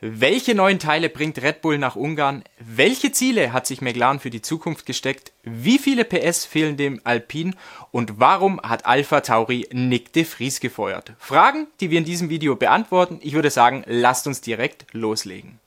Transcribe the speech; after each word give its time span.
Welche 0.00 0.54
neuen 0.54 0.78
Teile 0.78 1.08
bringt 1.08 1.42
Red 1.42 1.60
Bull 1.60 1.76
nach 1.76 1.96
Ungarn? 1.96 2.44
Welche 2.60 3.10
Ziele 3.10 3.52
hat 3.52 3.66
sich 3.66 3.80
McLaren 3.80 4.20
für 4.20 4.30
die 4.30 4.42
Zukunft 4.42 4.86
gesteckt? 4.86 5.32
Wie 5.42 5.76
viele 5.76 6.04
PS 6.04 6.44
fehlen 6.44 6.76
dem 6.76 7.00
Alpine? 7.02 7.54
Und 7.90 8.20
warum 8.20 8.60
hat 8.60 8.86
Alpha 8.86 9.22
Tauri 9.22 9.66
Nick 9.72 10.12
de 10.12 10.24
Vries 10.24 10.60
gefeuert? 10.60 11.14
Fragen, 11.18 11.66
die 11.80 11.90
wir 11.90 11.98
in 11.98 12.04
diesem 12.04 12.30
Video 12.30 12.54
beantworten. 12.54 13.18
Ich 13.22 13.32
würde 13.32 13.50
sagen, 13.50 13.82
lasst 13.86 14.28
uns 14.28 14.40
direkt 14.40 14.86
loslegen. 14.92 15.58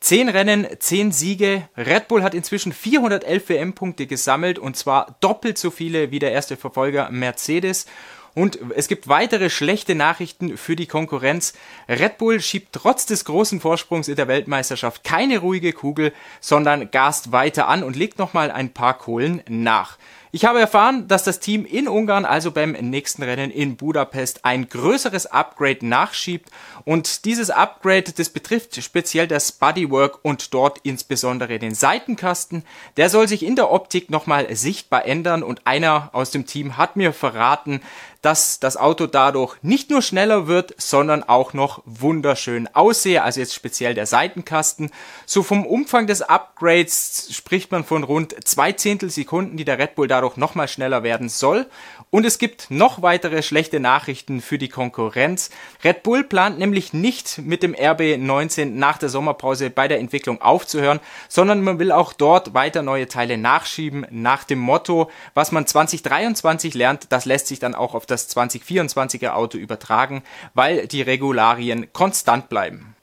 Zehn 0.00 0.28
Rennen, 0.28 0.66
zehn 0.80 1.12
Siege. 1.12 1.68
Red 1.76 2.08
Bull 2.08 2.24
hat 2.24 2.34
inzwischen 2.34 2.72
411 2.72 3.48
WM-Punkte 3.48 4.08
gesammelt 4.08 4.58
und 4.58 4.76
zwar 4.76 5.18
doppelt 5.20 5.56
so 5.56 5.70
viele 5.70 6.10
wie 6.10 6.18
der 6.18 6.32
erste 6.32 6.56
Verfolger 6.56 7.10
Mercedes. 7.12 7.86
Und 8.34 8.58
es 8.76 8.88
gibt 8.88 9.08
weitere 9.08 9.50
schlechte 9.50 9.94
Nachrichten 9.94 10.56
für 10.56 10.76
die 10.76 10.86
Konkurrenz. 10.86 11.52
Red 11.88 12.18
Bull 12.18 12.40
schiebt 12.40 12.72
trotz 12.72 13.06
des 13.06 13.24
großen 13.24 13.60
Vorsprungs 13.60 14.08
in 14.08 14.16
der 14.16 14.28
Weltmeisterschaft 14.28 15.04
keine 15.04 15.38
ruhige 15.38 15.72
Kugel, 15.72 16.12
sondern 16.40 16.90
gast 16.90 17.32
weiter 17.32 17.68
an 17.68 17.82
und 17.82 17.96
legt 17.96 18.18
nochmal 18.18 18.50
ein 18.50 18.72
paar 18.72 18.96
Kohlen 18.98 19.42
nach. 19.48 19.98
Ich 20.32 20.44
habe 20.44 20.60
erfahren, 20.60 21.08
dass 21.08 21.24
das 21.24 21.40
Team 21.40 21.64
in 21.64 21.88
Ungarn, 21.88 22.24
also 22.24 22.52
beim 22.52 22.70
nächsten 22.70 23.24
Rennen 23.24 23.50
in 23.50 23.76
Budapest, 23.76 24.44
ein 24.44 24.68
größeres 24.68 25.26
Upgrade 25.26 25.84
nachschiebt. 25.84 26.48
Und 26.84 27.24
dieses 27.24 27.50
Upgrade, 27.50 28.12
das 28.12 28.28
betrifft 28.28 28.80
speziell 28.80 29.26
das 29.26 29.50
Bodywork 29.50 30.20
und 30.22 30.54
dort 30.54 30.78
insbesondere 30.84 31.58
den 31.58 31.74
Seitenkasten. 31.74 32.62
Der 32.96 33.10
soll 33.10 33.26
sich 33.26 33.42
in 33.42 33.56
der 33.56 33.72
Optik 33.72 34.08
nochmal 34.08 34.54
sichtbar 34.54 35.04
ändern 35.04 35.42
und 35.42 35.66
einer 35.66 36.10
aus 36.12 36.30
dem 36.30 36.46
Team 36.46 36.76
hat 36.76 36.94
mir 36.94 37.12
verraten, 37.12 37.80
dass 38.22 38.60
das 38.60 38.76
Auto 38.76 39.06
dadurch 39.06 39.56
nicht 39.62 39.90
nur 39.90 40.02
schneller 40.02 40.46
wird, 40.46 40.74
sondern 40.76 41.22
auch 41.22 41.54
noch 41.54 41.82
wunderschön 41.86 42.68
aussehe. 42.74 43.22
Also 43.22 43.40
jetzt 43.40 43.54
speziell 43.54 43.94
der 43.94 44.06
Seitenkasten. 44.06 44.90
So 45.26 45.42
vom 45.42 45.64
Umfang 45.64 46.06
des 46.06 46.22
Upgrades 46.22 47.28
spricht 47.32 47.70
man 47.72 47.84
von 47.84 48.04
rund 48.04 48.34
zwei 48.46 48.72
Zehntel 48.72 49.10
Sekunden, 49.10 49.56
die 49.56 49.64
der 49.64 49.78
Red 49.78 49.94
Bull 49.94 50.08
dadurch 50.08 50.36
nochmal 50.36 50.68
schneller 50.68 51.02
werden 51.02 51.28
soll. 51.28 51.66
Und 52.10 52.26
es 52.26 52.38
gibt 52.38 52.70
noch 52.70 53.02
weitere 53.02 53.42
schlechte 53.42 53.78
Nachrichten 53.78 54.40
für 54.40 54.58
die 54.58 54.68
Konkurrenz. 54.68 55.50
Red 55.84 56.02
Bull 56.02 56.24
plant 56.24 56.58
nämlich 56.58 56.92
nicht 56.92 57.38
mit 57.38 57.62
dem 57.62 57.74
RB19 57.74 58.66
nach 58.66 58.98
der 58.98 59.08
Sommerpause 59.08 59.70
bei 59.70 59.86
der 59.86 60.00
Entwicklung 60.00 60.42
aufzuhören, 60.42 61.00
sondern 61.28 61.62
man 61.62 61.78
will 61.78 61.92
auch 61.92 62.12
dort 62.12 62.52
weiter 62.52 62.82
neue 62.82 63.06
Teile 63.06 63.38
nachschieben 63.38 64.06
nach 64.10 64.44
dem 64.44 64.58
Motto, 64.58 65.10
was 65.34 65.52
man 65.52 65.66
2023 65.66 66.74
lernt, 66.74 67.06
das 67.10 67.24
lässt 67.24 67.46
sich 67.46 67.60
dann 67.60 67.76
auch 67.76 67.94
auf 67.94 68.06
das 68.10 68.28
2024er 68.34 69.30
Auto 69.30 69.58
übertragen, 69.58 70.22
weil 70.54 70.86
die 70.86 71.02
Regularien 71.02 71.92
konstant 71.92 72.48
bleiben. 72.48 72.94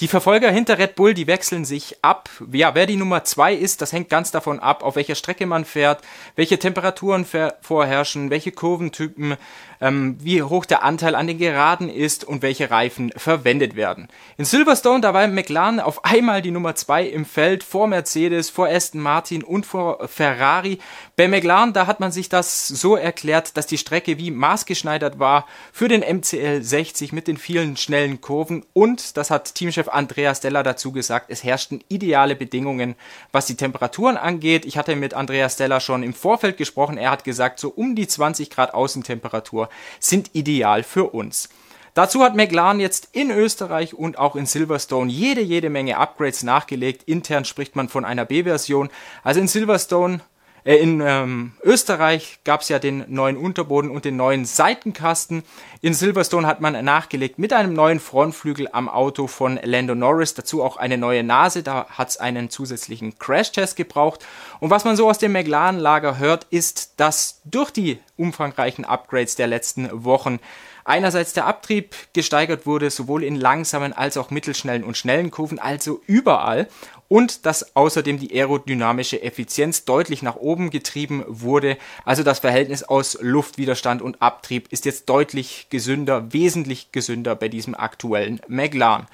Die 0.00 0.08
Verfolger 0.08 0.50
hinter 0.50 0.78
Red 0.78 0.94
Bull, 0.94 1.12
die 1.12 1.26
wechseln 1.26 1.66
sich 1.66 1.98
ab. 2.00 2.30
Ja, 2.52 2.74
wer 2.74 2.86
die 2.86 2.96
Nummer 2.96 3.22
zwei 3.24 3.52
ist, 3.52 3.82
das 3.82 3.92
hängt 3.92 4.08
ganz 4.08 4.30
davon 4.30 4.58
ab, 4.58 4.82
auf 4.82 4.96
welcher 4.96 5.14
Strecke 5.14 5.44
man 5.44 5.66
fährt, 5.66 6.00
welche 6.36 6.58
Temperaturen 6.58 7.26
vorherrschen, 7.60 8.30
welche 8.30 8.50
Kurventypen, 8.50 9.36
ähm, 9.80 10.16
wie 10.20 10.42
hoch 10.42 10.66
der 10.66 10.82
Anteil 10.82 11.14
an 11.14 11.26
den 11.26 11.38
Geraden 11.38 11.88
ist 11.88 12.24
und 12.24 12.42
welche 12.42 12.70
Reifen 12.70 13.12
verwendet 13.16 13.76
werden. 13.76 14.08
In 14.36 14.44
Silverstone, 14.44 15.00
da 15.00 15.14
war 15.14 15.26
McLaren 15.26 15.80
auf 15.80 16.04
einmal 16.04 16.42
die 16.42 16.50
Nummer 16.50 16.74
zwei 16.74 17.04
im 17.04 17.24
Feld 17.24 17.64
vor 17.64 17.86
Mercedes, 17.86 18.50
vor 18.50 18.68
Aston 18.68 19.00
Martin 19.00 19.42
und 19.42 19.64
vor 19.64 20.06
Ferrari. 20.08 20.78
Bei 21.16 21.28
McLaren, 21.28 21.72
da 21.72 21.86
hat 21.86 22.00
man 22.00 22.12
sich 22.12 22.28
das 22.28 22.68
so 22.68 22.96
erklärt, 22.96 23.56
dass 23.56 23.66
die 23.66 23.78
Strecke 23.78 24.18
wie 24.18 24.30
maßgeschneidert 24.30 25.18
war 25.18 25.46
für 25.72 25.88
den 25.88 26.00
MCL 26.00 26.62
60 26.62 27.12
mit 27.12 27.26
den 27.26 27.38
vielen 27.38 27.76
schnellen 27.76 28.20
Kurven 28.20 28.64
und 28.74 29.16
das 29.16 29.30
hat 29.30 29.54
Teamchef 29.54 29.88
Andreas 29.88 30.40
Della 30.40 30.62
dazu 30.62 30.92
gesagt, 30.92 31.26
es 31.30 31.42
herrschten 31.42 31.82
ideale 31.88 32.36
Bedingungen, 32.36 32.96
was 33.32 33.46
die 33.46 33.56
Temperaturen 33.56 34.16
angeht. 34.16 34.64
Ich 34.66 34.76
hatte 34.76 34.94
mit 34.96 35.14
Andreas 35.14 35.56
Della 35.56 35.80
schon 35.80 36.02
im 36.02 36.12
Vorfeld 36.12 36.56
gesprochen. 36.56 36.98
Er 36.98 37.10
hat 37.10 37.24
gesagt, 37.24 37.58
so 37.58 37.70
um 37.70 37.94
die 37.94 38.06
20 38.06 38.50
Grad 38.50 38.74
Außentemperatur 38.74 39.69
sind 39.98 40.30
ideal 40.34 40.82
für 40.82 41.14
uns. 41.14 41.48
Dazu 41.94 42.22
hat 42.22 42.36
McLaren 42.36 42.78
jetzt 42.78 43.08
in 43.12 43.30
Österreich 43.30 43.94
und 43.94 44.16
auch 44.16 44.36
in 44.36 44.46
Silverstone 44.46 45.10
jede, 45.10 45.40
jede 45.40 45.70
Menge 45.70 45.98
Upgrades 45.98 46.44
nachgelegt. 46.44 47.02
Intern 47.04 47.44
spricht 47.44 47.74
man 47.74 47.88
von 47.88 48.04
einer 48.04 48.24
B-Version. 48.24 48.90
Also 49.24 49.40
in 49.40 49.48
Silverstone 49.48 50.20
äh, 50.64 50.76
in 50.76 51.00
ähm, 51.00 51.52
Österreich 51.62 52.40
gab 52.44 52.60
es 52.60 52.68
ja 52.68 52.78
den 52.78 53.04
neuen 53.08 53.36
Unterboden 53.36 53.90
und 53.90 54.04
den 54.04 54.16
neuen 54.16 54.44
Seitenkasten. 54.44 55.42
In 55.80 55.94
Silverstone 55.94 56.46
hat 56.46 56.60
man 56.60 56.84
nachgelegt 56.84 57.38
mit 57.38 57.52
einem 57.52 57.72
neuen 57.72 58.00
Frontflügel 58.00 58.68
am 58.72 58.88
Auto 58.88 59.26
von 59.26 59.58
Lando 59.62 59.94
Norris. 59.94 60.34
Dazu 60.34 60.62
auch 60.62 60.76
eine 60.76 60.98
neue 60.98 61.22
Nase. 61.22 61.62
Da 61.62 61.86
hat 61.88 62.10
es 62.10 62.16
einen 62.18 62.50
zusätzlichen 62.50 63.18
Crash-Test 63.18 63.76
gebraucht. 63.76 64.24
Und 64.60 64.70
was 64.70 64.84
man 64.84 64.96
so 64.96 65.08
aus 65.08 65.18
dem 65.18 65.32
McLaren-Lager 65.32 66.18
hört, 66.18 66.46
ist, 66.50 67.00
dass 67.00 67.40
durch 67.44 67.70
die 67.70 67.98
umfangreichen 68.16 68.84
Upgrades 68.84 69.36
der 69.36 69.46
letzten 69.46 70.04
Wochen 70.04 70.40
einerseits 70.84 71.32
der 71.32 71.46
Abtrieb 71.46 71.94
gesteigert 72.12 72.66
wurde, 72.66 72.90
sowohl 72.90 73.22
in 73.22 73.36
langsamen 73.36 73.92
als 73.92 74.16
auch 74.16 74.30
mittelschnellen 74.30 74.84
und 74.84 74.96
schnellen 74.96 75.30
Kurven, 75.30 75.58
also 75.58 76.02
überall 76.06 76.68
und 77.10 77.44
dass 77.44 77.74
außerdem 77.74 78.20
die 78.20 78.32
aerodynamische 78.32 79.20
Effizienz 79.20 79.84
deutlich 79.84 80.22
nach 80.22 80.36
oben 80.36 80.70
getrieben 80.70 81.24
wurde. 81.26 81.76
Also 82.04 82.22
das 82.22 82.38
Verhältnis 82.38 82.84
aus 82.84 83.18
Luftwiderstand 83.20 84.00
und 84.00 84.22
Abtrieb 84.22 84.68
ist 84.70 84.84
jetzt 84.84 85.08
deutlich 85.08 85.66
gesünder, 85.70 86.32
wesentlich 86.32 86.92
gesünder 86.92 87.34
bei 87.34 87.48
diesem 87.48 87.74
aktuellen 87.74 88.40
McLaren. 88.46 89.08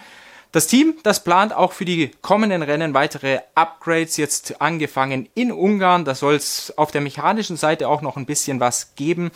Das 0.52 0.66
Team, 0.66 0.94
das 1.04 1.24
plant 1.24 1.54
auch 1.54 1.72
für 1.72 1.86
die 1.86 2.10
kommenden 2.20 2.62
Rennen 2.62 2.92
weitere 2.92 3.40
Upgrades, 3.54 4.18
jetzt 4.18 4.60
angefangen 4.60 5.28
in 5.34 5.50
Ungarn. 5.50 6.04
Da 6.04 6.14
soll 6.14 6.34
es 6.34 6.76
auf 6.76 6.90
der 6.90 7.00
mechanischen 7.00 7.56
Seite 7.56 7.88
auch 7.88 8.02
noch 8.02 8.18
ein 8.18 8.26
bisschen 8.26 8.60
was 8.60 8.94
geben. 8.94 9.30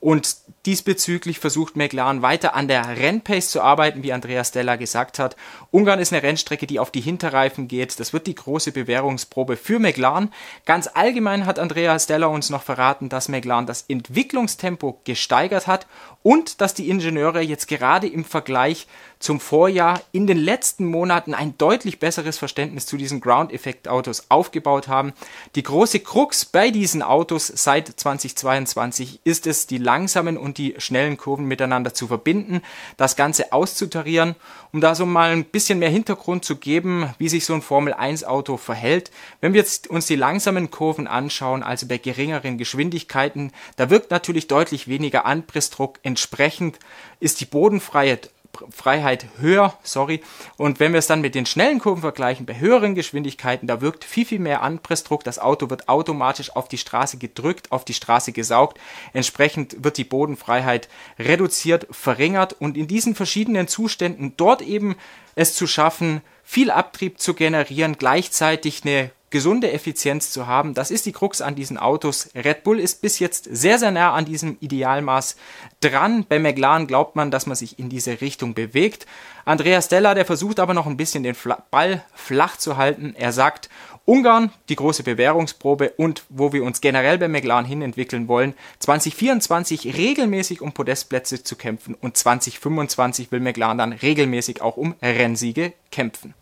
Und 0.00 0.36
diesbezüglich 0.66 1.38
versucht 1.38 1.76
McLaren 1.76 2.22
weiter 2.22 2.54
an 2.54 2.68
der 2.68 2.96
Rennpace 2.98 3.50
zu 3.50 3.60
arbeiten, 3.60 4.02
wie 4.02 4.12
Andreas 4.12 4.50
Della 4.50 4.76
gesagt 4.76 5.18
hat. 5.18 5.36
Ungarn 5.70 6.00
ist 6.00 6.12
eine 6.12 6.22
Rennstrecke, 6.22 6.66
die 6.66 6.78
auf 6.78 6.90
die 6.90 7.00
Hinterreifen 7.00 7.68
geht. 7.68 8.00
Das 8.00 8.12
wird 8.12 8.26
die 8.26 8.34
große 8.34 8.72
Bewährungsprobe 8.72 9.56
für 9.56 9.78
McLaren. 9.78 10.32
Ganz 10.64 10.88
allgemein 10.92 11.46
hat 11.46 11.58
Andreas 11.58 12.06
Della 12.06 12.26
uns 12.26 12.50
noch 12.50 12.62
verraten, 12.62 13.08
dass 13.08 13.28
McLaren 13.28 13.66
das 13.66 13.84
Entwicklungstempo 13.88 15.00
gesteigert 15.04 15.66
hat 15.66 15.86
und 16.22 16.60
dass 16.60 16.74
die 16.74 16.90
Ingenieure 16.90 17.40
jetzt 17.40 17.68
gerade 17.68 18.06
im 18.06 18.24
Vergleich 18.24 18.86
zum 19.18 19.38
Vorjahr 19.38 20.00
in 20.12 20.26
den 20.26 20.38
letzten 20.38 20.86
Monaten 20.86 21.34
ein 21.34 21.56
deutlich 21.58 21.98
besseres 21.98 22.38
Verständnis 22.38 22.86
zu 22.86 22.96
diesen 22.96 23.20
Ground-Effekt-Autos 23.20 24.26
aufgebaut 24.30 24.88
haben. 24.88 25.12
Die 25.54 25.62
große 25.62 26.00
Krux 26.00 26.44
bei 26.44 26.70
diesen 26.70 27.02
Autos 27.02 27.46
seit 27.46 27.88
2022 27.88 29.20
ist 29.24 29.46
es, 29.46 29.66
die 29.66 29.78
langsamen 29.90 30.36
und 30.36 30.56
die 30.56 30.76
schnellen 30.78 31.16
Kurven 31.16 31.46
miteinander 31.46 31.92
zu 31.92 32.06
verbinden, 32.06 32.62
das 32.96 33.16
Ganze 33.16 33.52
auszutarieren, 33.52 34.36
um 34.72 34.80
da 34.80 34.94
so 34.94 35.04
mal 35.04 35.30
ein 35.30 35.44
bisschen 35.44 35.80
mehr 35.80 35.90
Hintergrund 35.90 36.44
zu 36.44 36.54
geben, 36.54 37.12
wie 37.18 37.28
sich 37.28 37.44
so 37.44 37.54
ein 37.54 37.62
Formel 37.62 37.92
1 37.92 38.22
Auto 38.22 38.56
verhält. 38.56 39.10
Wenn 39.40 39.52
wir 39.52 39.60
jetzt 39.62 39.88
uns 39.88 40.06
die 40.06 40.14
langsamen 40.14 40.70
Kurven 40.70 41.08
anschauen, 41.08 41.64
also 41.64 41.88
bei 41.88 41.98
geringeren 41.98 42.56
Geschwindigkeiten, 42.56 43.50
da 43.74 43.90
wirkt 43.90 44.12
natürlich 44.12 44.46
deutlich 44.46 44.86
weniger 44.86 45.26
Anpressdruck. 45.26 45.98
Entsprechend 46.04 46.78
ist 47.18 47.40
die 47.40 47.46
Bodenfreiheit 47.46 48.30
Freiheit 48.70 49.26
höher, 49.38 49.74
sorry. 49.82 50.20
Und 50.56 50.80
wenn 50.80 50.92
wir 50.92 50.98
es 50.98 51.06
dann 51.06 51.20
mit 51.20 51.34
den 51.34 51.46
schnellen 51.46 51.78
Kurven 51.78 52.02
vergleichen, 52.02 52.46
bei 52.46 52.58
höheren 52.58 52.94
Geschwindigkeiten, 52.94 53.66
da 53.66 53.80
wirkt 53.80 54.04
viel, 54.04 54.26
viel 54.26 54.38
mehr 54.38 54.62
Anpressdruck. 54.62 55.24
Das 55.24 55.38
Auto 55.38 55.70
wird 55.70 55.88
automatisch 55.88 56.54
auf 56.54 56.68
die 56.68 56.78
Straße 56.78 57.18
gedrückt, 57.18 57.72
auf 57.72 57.84
die 57.84 57.94
Straße 57.94 58.32
gesaugt. 58.32 58.78
Entsprechend 59.12 59.84
wird 59.84 59.96
die 59.96 60.04
Bodenfreiheit 60.04 60.88
reduziert, 61.18 61.86
verringert 61.90 62.54
und 62.58 62.76
in 62.76 62.86
diesen 62.86 63.14
verschiedenen 63.14 63.68
Zuständen 63.68 64.34
dort 64.36 64.62
eben 64.62 64.96
es 65.34 65.54
zu 65.54 65.66
schaffen, 65.66 66.20
viel 66.42 66.70
Abtrieb 66.70 67.20
zu 67.20 67.34
generieren, 67.34 67.96
gleichzeitig 67.96 68.82
eine 68.84 69.10
gesunde 69.30 69.70
Effizienz 69.72 70.32
zu 70.32 70.46
haben. 70.46 70.74
Das 70.74 70.90
ist 70.90 71.06
die 71.06 71.12
Krux 71.12 71.40
an 71.40 71.54
diesen 71.54 71.78
Autos. 71.78 72.30
Red 72.34 72.64
Bull 72.64 72.80
ist 72.80 73.00
bis 73.00 73.20
jetzt 73.20 73.48
sehr, 73.50 73.78
sehr 73.78 73.92
nah 73.92 74.12
an 74.12 74.24
diesem 74.24 74.56
Idealmaß 74.60 75.36
dran. 75.80 76.26
Bei 76.28 76.38
McLaren 76.38 76.86
glaubt 76.86 77.16
man, 77.16 77.30
dass 77.30 77.46
man 77.46 77.56
sich 77.56 77.78
in 77.78 77.88
diese 77.88 78.20
Richtung 78.20 78.54
bewegt. 78.54 79.06
Andreas 79.44 79.88
Della, 79.88 80.14
der 80.14 80.26
versucht 80.26 80.60
aber 80.60 80.74
noch 80.74 80.86
ein 80.86 80.96
bisschen 80.96 81.22
den 81.22 81.36
Ball 81.70 82.04
flach 82.14 82.56
zu 82.56 82.76
halten. 82.76 83.14
Er 83.16 83.32
sagt, 83.32 83.70
Ungarn, 84.04 84.50
die 84.68 84.76
große 84.76 85.04
Bewährungsprobe 85.04 85.90
und 85.96 86.24
wo 86.28 86.52
wir 86.52 86.64
uns 86.64 86.80
generell 86.80 87.18
bei 87.18 87.28
McLaren 87.28 87.64
hin 87.64 87.82
entwickeln 87.82 88.26
wollen, 88.26 88.54
2024 88.80 89.96
regelmäßig 89.96 90.62
um 90.62 90.72
Podestplätze 90.72 91.44
zu 91.44 91.54
kämpfen 91.54 91.94
und 91.94 92.16
2025 92.16 93.30
will 93.30 93.40
McLaren 93.40 93.78
dann 93.78 93.92
regelmäßig 93.92 94.62
auch 94.62 94.76
um 94.76 94.96
Rennsiege 95.00 95.74
kämpfen. 95.92 96.34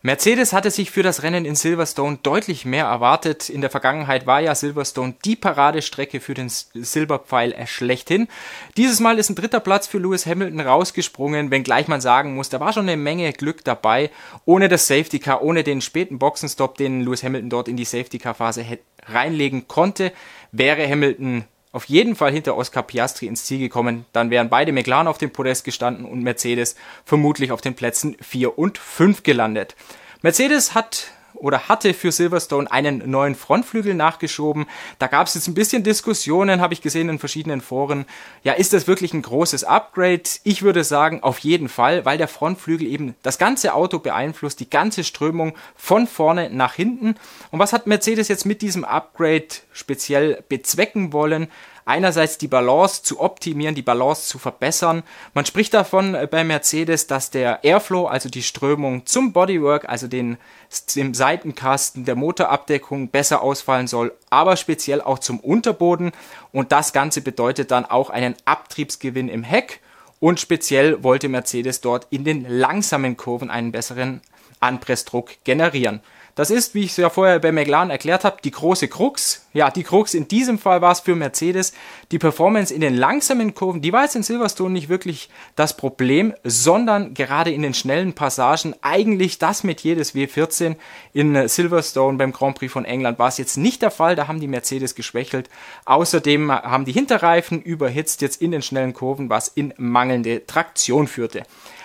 Mercedes 0.00 0.52
hatte 0.52 0.70
sich 0.70 0.92
für 0.92 1.02
das 1.02 1.24
Rennen 1.24 1.44
in 1.44 1.56
Silverstone 1.56 2.20
deutlich 2.22 2.64
mehr 2.64 2.84
erwartet. 2.84 3.48
In 3.48 3.60
der 3.60 3.70
Vergangenheit 3.70 4.26
war 4.26 4.40
ja 4.40 4.54
Silverstone 4.54 5.16
die 5.24 5.34
Paradestrecke 5.34 6.20
für 6.20 6.34
den 6.34 6.48
Silberpfeil 6.48 7.52
schlechthin. 7.66 8.28
Dieses 8.76 9.00
Mal 9.00 9.18
ist 9.18 9.28
ein 9.28 9.34
dritter 9.34 9.58
Platz 9.58 9.88
für 9.88 9.98
Lewis 9.98 10.24
Hamilton 10.24 10.60
rausgesprungen, 10.60 11.50
wenngleich 11.50 11.88
man 11.88 12.00
sagen 12.00 12.36
muss, 12.36 12.48
da 12.48 12.60
war 12.60 12.72
schon 12.72 12.88
eine 12.88 12.96
Menge 12.96 13.32
Glück 13.32 13.64
dabei. 13.64 14.10
Ohne 14.44 14.68
das 14.68 14.86
Safety 14.86 15.18
Car, 15.18 15.42
ohne 15.42 15.64
den 15.64 15.80
späten 15.80 16.20
Boxenstopp, 16.20 16.76
den 16.76 17.00
Lewis 17.00 17.24
Hamilton 17.24 17.50
dort 17.50 17.66
in 17.66 17.76
die 17.76 17.84
Safety 17.84 18.18
Car 18.18 18.34
Phase 18.34 18.64
reinlegen 19.04 19.66
konnte, 19.66 20.12
wäre 20.52 20.88
Hamilton 20.88 21.44
auf 21.72 21.84
jeden 21.86 22.16
Fall 22.16 22.32
hinter 22.32 22.56
Oscar 22.56 22.82
Piastri 22.82 23.26
ins 23.26 23.44
Ziel 23.44 23.58
gekommen, 23.58 24.06
dann 24.12 24.30
wären 24.30 24.48
beide 24.48 24.72
McLaren 24.72 25.08
auf 25.08 25.18
dem 25.18 25.30
Podest 25.30 25.64
gestanden 25.64 26.04
und 26.04 26.22
Mercedes 26.22 26.76
vermutlich 27.04 27.52
auf 27.52 27.60
den 27.60 27.74
Plätzen 27.74 28.16
4 28.20 28.58
und 28.58 28.78
5 28.78 29.22
gelandet. 29.22 29.76
Mercedes 30.22 30.74
hat 30.74 31.12
oder 31.40 31.68
hatte 31.68 31.94
für 31.94 32.12
Silverstone 32.12 32.70
einen 32.70 33.10
neuen 33.10 33.34
Frontflügel 33.34 33.94
nachgeschoben. 33.94 34.66
Da 34.98 35.06
gab 35.06 35.26
es 35.26 35.34
jetzt 35.34 35.48
ein 35.48 35.54
bisschen 35.54 35.84
Diskussionen, 35.84 36.60
habe 36.60 36.74
ich 36.74 36.82
gesehen 36.82 37.08
in 37.08 37.18
verschiedenen 37.18 37.60
Foren. 37.60 38.06
Ja, 38.42 38.52
ist 38.52 38.72
das 38.72 38.86
wirklich 38.86 39.14
ein 39.14 39.22
großes 39.22 39.64
Upgrade? 39.64 40.22
Ich 40.44 40.62
würde 40.62 40.84
sagen, 40.84 41.22
auf 41.22 41.38
jeden 41.40 41.68
Fall, 41.68 42.04
weil 42.04 42.18
der 42.18 42.28
Frontflügel 42.28 42.86
eben 42.86 43.14
das 43.22 43.38
ganze 43.38 43.74
Auto 43.74 43.98
beeinflusst, 43.98 44.60
die 44.60 44.70
ganze 44.70 45.04
Strömung 45.04 45.54
von 45.76 46.06
vorne 46.06 46.50
nach 46.50 46.74
hinten. 46.74 47.14
Und 47.50 47.58
was 47.58 47.72
hat 47.72 47.86
Mercedes 47.86 48.28
jetzt 48.28 48.46
mit 48.46 48.62
diesem 48.62 48.84
Upgrade 48.84 49.48
speziell 49.72 50.42
bezwecken 50.48 51.12
wollen? 51.12 51.48
Einerseits 51.88 52.36
die 52.38 52.48
Balance 52.48 53.02
zu 53.02 53.18
optimieren, 53.20 53.74
die 53.74 53.82
Balance 53.82 54.28
zu 54.28 54.38
verbessern. 54.38 55.02
Man 55.32 55.46
spricht 55.46 55.72
davon 55.72 56.14
äh, 56.14 56.28
bei 56.30 56.44
Mercedes, 56.44 57.06
dass 57.06 57.30
der 57.30 57.64
Airflow, 57.64 58.06
also 58.06 58.28
die 58.28 58.42
Strömung 58.42 59.06
zum 59.06 59.32
Bodywork, 59.32 59.88
also 59.88 60.06
den, 60.06 60.36
dem 60.94 61.14
Seitenkasten 61.14 62.04
der 62.04 62.14
Motorabdeckung 62.14 63.08
besser 63.08 63.42
ausfallen 63.42 63.86
soll, 63.86 64.12
aber 64.28 64.56
speziell 64.56 65.00
auch 65.00 65.18
zum 65.18 65.40
Unterboden. 65.40 66.12
Und 66.52 66.72
das 66.72 66.92
Ganze 66.92 67.22
bedeutet 67.22 67.70
dann 67.70 67.86
auch 67.86 68.10
einen 68.10 68.36
Abtriebsgewinn 68.44 69.28
im 69.28 69.42
Heck. 69.42 69.80
Und 70.20 70.40
speziell 70.40 71.02
wollte 71.02 71.28
Mercedes 71.28 71.80
dort 71.80 72.06
in 72.10 72.24
den 72.24 72.44
langsamen 72.48 73.16
Kurven 73.16 73.50
einen 73.50 73.72
besseren 73.72 74.20
Anpressdruck 74.60 75.30
generieren. 75.44 76.00
Das 76.38 76.50
ist, 76.50 76.76
wie 76.76 76.84
ich 76.84 76.92
es 76.92 76.96
ja 76.98 77.10
vorher 77.10 77.40
bei 77.40 77.50
McLaren 77.50 77.90
erklärt 77.90 78.22
habe, 78.22 78.36
die 78.44 78.52
große 78.52 78.86
Krux. 78.86 79.48
Ja, 79.54 79.72
die 79.72 79.82
Krux 79.82 80.14
in 80.14 80.28
diesem 80.28 80.60
Fall 80.60 80.80
war 80.80 80.92
es 80.92 81.00
für 81.00 81.16
Mercedes. 81.16 81.72
Die 82.12 82.18
Performance 82.20 82.72
in 82.72 82.80
den 82.80 82.96
langsamen 82.96 83.56
Kurven, 83.56 83.82
die 83.82 83.92
war 83.92 84.04
jetzt 84.04 84.14
in 84.14 84.22
Silverstone 84.22 84.70
nicht 84.70 84.88
wirklich 84.88 85.30
das 85.56 85.76
Problem, 85.76 86.32
sondern 86.44 87.12
gerade 87.12 87.50
in 87.50 87.62
den 87.62 87.74
schnellen 87.74 88.12
Passagen 88.12 88.76
eigentlich 88.82 89.40
das 89.40 89.64
mit 89.64 89.80
jedes 89.80 90.14
W14 90.14 90.76
in 91.12 91.48
Silverstone 91.48 92.18
beim 92.18 92.30
Grand 92.30 92.56
Prix 92.56 92.72
von 92.72 92.84
England 92.84 93.18
war 93.18 93.26
es 93.26 93.38
jetzt 93.38 93.56
nicht 93.56 93.82
der 93.82 93.90
Fall. 93.90 94.14
Da 94.14 94.28
haben 94.28 94.38
die 94.38 94.46
Mercedes 94.46 94.94
geschwächelt. 94.94 95.50
Außerdem 95.86 96.52
haben 96.52 96.84
die 96.84 96.92
Hinterreifen 96.92 97.60
überhitzt 97.60 98.22
jetzt 98.22 98.40
in 98.40 98.52
den 98.52 98.62
schnellen 98.62 98.94
Kurven, 98.94 99.28
was 99.28 99.48
in 99.48 99.74
mangelnde 99.76 100.46
Traktion 100.46 101.08
führte. 101.08 101.42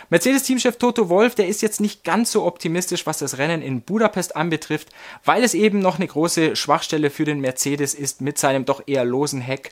Mercedes-Teamchef 0.09 0.77
Toto 0.77 1.09
Wolf, 1.09 1.35
der 1.35 1.47
ist 1.47 1.61
jetzt 1.61 1.81
nicht 1.81 2.03
ganz 2.03 2.31
so 2.31 2.45
optimistisch, 2.45 3.05
was 3.05 3.19
das 3.19 3.37
Rennen 3.37 3.61
in 3.61 3.81
Budapest 3.81 4.35
anbetrifft, 4.35 4.89
weil 5.23 5.43
es 5.43 5.53
eben 5.53 5.79
noch 5.79 5.95
eine 5.95 6.07
große 6.07 6.55
Schwachstelle 6.55 7.09
für 7.09 7.25
den 7.25 7.39
Mercedes 7.39 7.93
ist 7.93 8.21
mit 8.21 8.37
seinem 8.37 8.65
doch 8.65 8.83
eher 8.87 9.05
losen 9.05 9.41
Heck. 9.41 9.71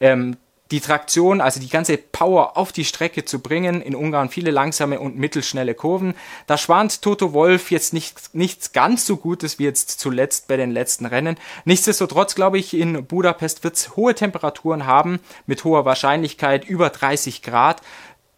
Ähm, 0.00 0.36
die 0.70 0.80
Traktion, 0.80 1.40
also 1.40 1.60
die 1.60 1.68
ganze 1.68 1.96
Power 1.96 2.56
auf 2.56 2.72
die 2.72 2.84
Strecke 2.84 3.24
zu 3.24 3.40
bringen. 3.40 3.80
In 3.80 3.94
Ungarn 3.94 4.28
viele 4.28 4.50
langsame 4.50 5.00
und 5.00 5.16
mittelschnelle 5.16 5.74
Kurven. 5.74 6.14
Da 6.46 6.58
schwant 6.58 7.00
Toto 7.00 7.32
Wolf 7.32 7.70
jetzt 7.70 7.94
nicht, 7.94 8.34
nichts 8.34 8.72
ganz 8.72 9.06
so 9.06 9.16
Gutes 9.16 9.58
wie 9.58 9.64
jetzt 9.64 9.98
zuletzt 9.98 10.46
bei 10.48 10.56
den 10.56 10.70
letzten 10.70 11.06
Rennen. 11.06 11.36
Nichtsdestotrotz 11.64 12.34
glaube 12.34 12.58
ich, 12.58 12.74
in 12.74 13.06
Budapest 13.06 13.64
wird 13.64 13.76
es 13.76 13.96
hohe 13.96 14.14
Temperaturen 14.14 14.86
haben, 14.86 15.20
mit 15.46 15.64
hoher 15.64 15.84
Wahrscheinlichkeit 15.84 16.68
über 16.68 16.90
30 16.90 17.42
Grad. 17.42 17.80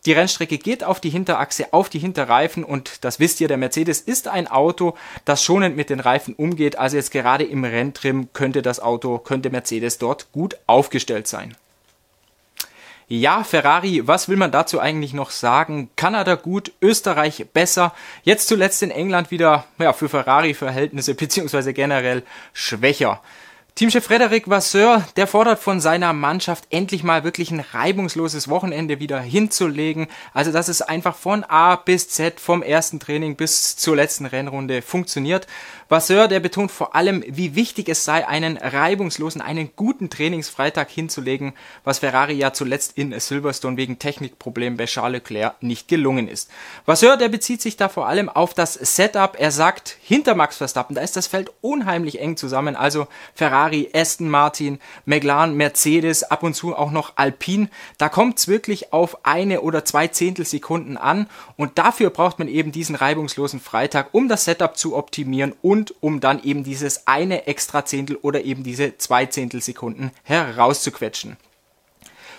Die 0.06 0.12
Rennstrecke 0.12 0.56
geht 0.56 0.82
auf 0.82 0.98
die 1.00 1.10
Hinterachse, 1.10 1.72
auf 1.72 1.90
die 1.90 1.98
Hinterreifen 1.98 2.64
und 2.64 3.04
das 3.04 3.20
wisst 3.20 3.40
ihr, 3.40 3.48
der 3.48 3.58
Mercedes 3.58 4.00
ist 4.00 4.28
ein 4.28 4.48
Auto, 4.48 4.96
das 5.26 5.44
schonend 5.44 5.76
mit 5.76 5.90
den 5.90 6.00
Reifen 6.00 6.34
umgeht. 6.34 6.78
Also 6.78 6.96
jetzt 6.96 7.10
gerade 7.10 7.44
im 7.44 7.64
Renntrim 7.64 8.32
könnte 8.32 8.62
das 8.62 8.80
Auto, 8.80 9.18
könnte 9.18 9.50
Mercedes 9.50 9.98
dort 9.98 10.32
gut 10.32 10.56
aufgestellt 10.66 11.26
sein. 11.26 11.54
Ja, 13.12 13.42
Ferrari, 13.42 14.06
was 14.06 14.28
will 14.28 14.36
man 14.36 14.52
dazu 14.52 14.78
eigentlich 14.78 15.12
noch 15.12 15.30
sagen? 15.30 15.90
Kanada 15.96 16.36
gut, 16.36 16.70
Österreich 16.80 17.44
besser. 17.52 17.92
Jetzt 18.22 18.46
zuletzt 18.46 18.84
in 18.84 18.92
England 18.92 19.32
wieder, 19.32 19.64
ja, 19.78 19.92
für 19.92 20.08
Ferrari-Verhältnisse 20.08 21.14
beziehungsweise 21.16 21.74
generell 21.74 22.22
schwächer. 22.52 23.20
Teamchef 23.74 24.04
Frederik 24.04 24.50
Vasseur, 24.50 25.06
der 25.16 25.26
fordert 25.26 25.58
von 25.58 25.80
seiner 25.80 26.12
Mannschaft 26.12 26.64
endlich 26.70 27.02
mal 27.02 27.24
wirklich 27.24 27.50
ein 27.50 27.60
reibungsloses 27.60 28.48
Wochenende 28.48 29.00
wieder 29.00 29.20
hinzulegen. 29.20 30.08
Also, 30.34 30.52
dass 30.52 30.68
es 30.68 30.82
einfach 30.82 31.16
von 31.16 31.44
A 31.44 31.76
bis 31.76 32.08
Z, 32.08 32.40
vom 32.40 32.62
ersten 32.62 33.00
Training 33.00 33.36
bis 33.36 33.76
zur 33.76 33.96
letzten 33.96 34.26
Rennrunde 34.26 34.82
funktioniert. 34.82 35.46
Vasseur, 35.88 36.28
der 36.28 36.40
betont 36.40 36.70
vor 36.70 36.94
allem, 36.94 37.24
wie 37.26 37.56
wichtig 37.56 37.88
es 37.88 38.04
sei, 38.04 38.26
einen 38.26 38.56
reibungslosen, 38.56 39.40
einen 39.40 39.70
guten 39.74 40.10
Trainingsfreitag 40.10 40.88
hinzulegen, 40.88 41.52
was 41.82 41.98
Ferrari 42.00 42.34
ja 42.34 42.52
zuletzt 42.52 42.96
in 42.96 43.18
Silverstone 43.18 43.76
wegen 43.76 43.98
Technikproblemen 43.98 44.76
bei 44.76 44.84
Charles 44.84 45.22
Leclerc 45.22 45.60
nicht 45.62 45.88
gelungen 45.88 46.28
ist. 46.28 46.50
Vasseur, 46.86 47.16
der 47.16 47.28
bezieht 47.28 47.60
sich 47.60 47.76
da 47.76 47.88
vor 47.88 48.06
allem 48.06 48.28
auf 48.28 48.54
das 48.54 48.74
Setup. 48.74 49.36
Er 49.38 49.50
sagt, 49.50 49.96
hinter 50.00 50.34
Max 50.34 50.58
Verstappen, 50.58 50.94
da 50.94 51.02
ist 51.02 51.16
das 51.16 51.26
Feld 51.26 51.50
unheimlich 51.60 52.20
eng 52.20 52.36
zusammen. 52.36 52.76
Also 52.76 53.08
Ferrari, 53.34 53.59
Aston 53.92 54.28
Martin, 54.28 54.78
McLaren, 55.04 55.56
Mercedes, 55.56 56.22
ab 56.22 56.42
und 56.42 56.54
zu 56.54 56.74
auch 56.74 56.90
noch 56.90 57.12
Alpine. 57.16 57.68
Da 57.98 58.08
kommt 58.08 58.38
es 58.38 58.48
wirklich 58.48 58.92
auf 58.92 59.24
eine 59.24 59.60
oder 59.60 59.84
zwei 59.84 60.08
Zehntelsekunden 60.08 60.96
an. 60.96 61.28
Und 61.56 61.78
dafür 61.78 62.10
braucht 62.10 62.38
man 62.38 62.48
eben 62.48 62.72
diesen 62.72 62.94
reibungslosen 62.94 63.60
Freitag, 63.60 64.08
um 64.12 64.28
das 64.28 64.44
Setup 64.44 64.76
zu 64.76 64.96
optimieren 64.96 65.54
und 65.62 65.94
um 66.00 66.20
dann 66.20 66.42
eben 66.42 66.64
dieses 66.64 67.06
eine 67.06 67.46
extra 67.46 67.84
Zehntel 67.84 68.16
oder 68.16 68.42
eben 68.42 68.62
diese 68.62 68.96
zwei 68.98 69.26
Zehntelsekunden 69.26 70.10
herauszuquetschen. 70.24 71.36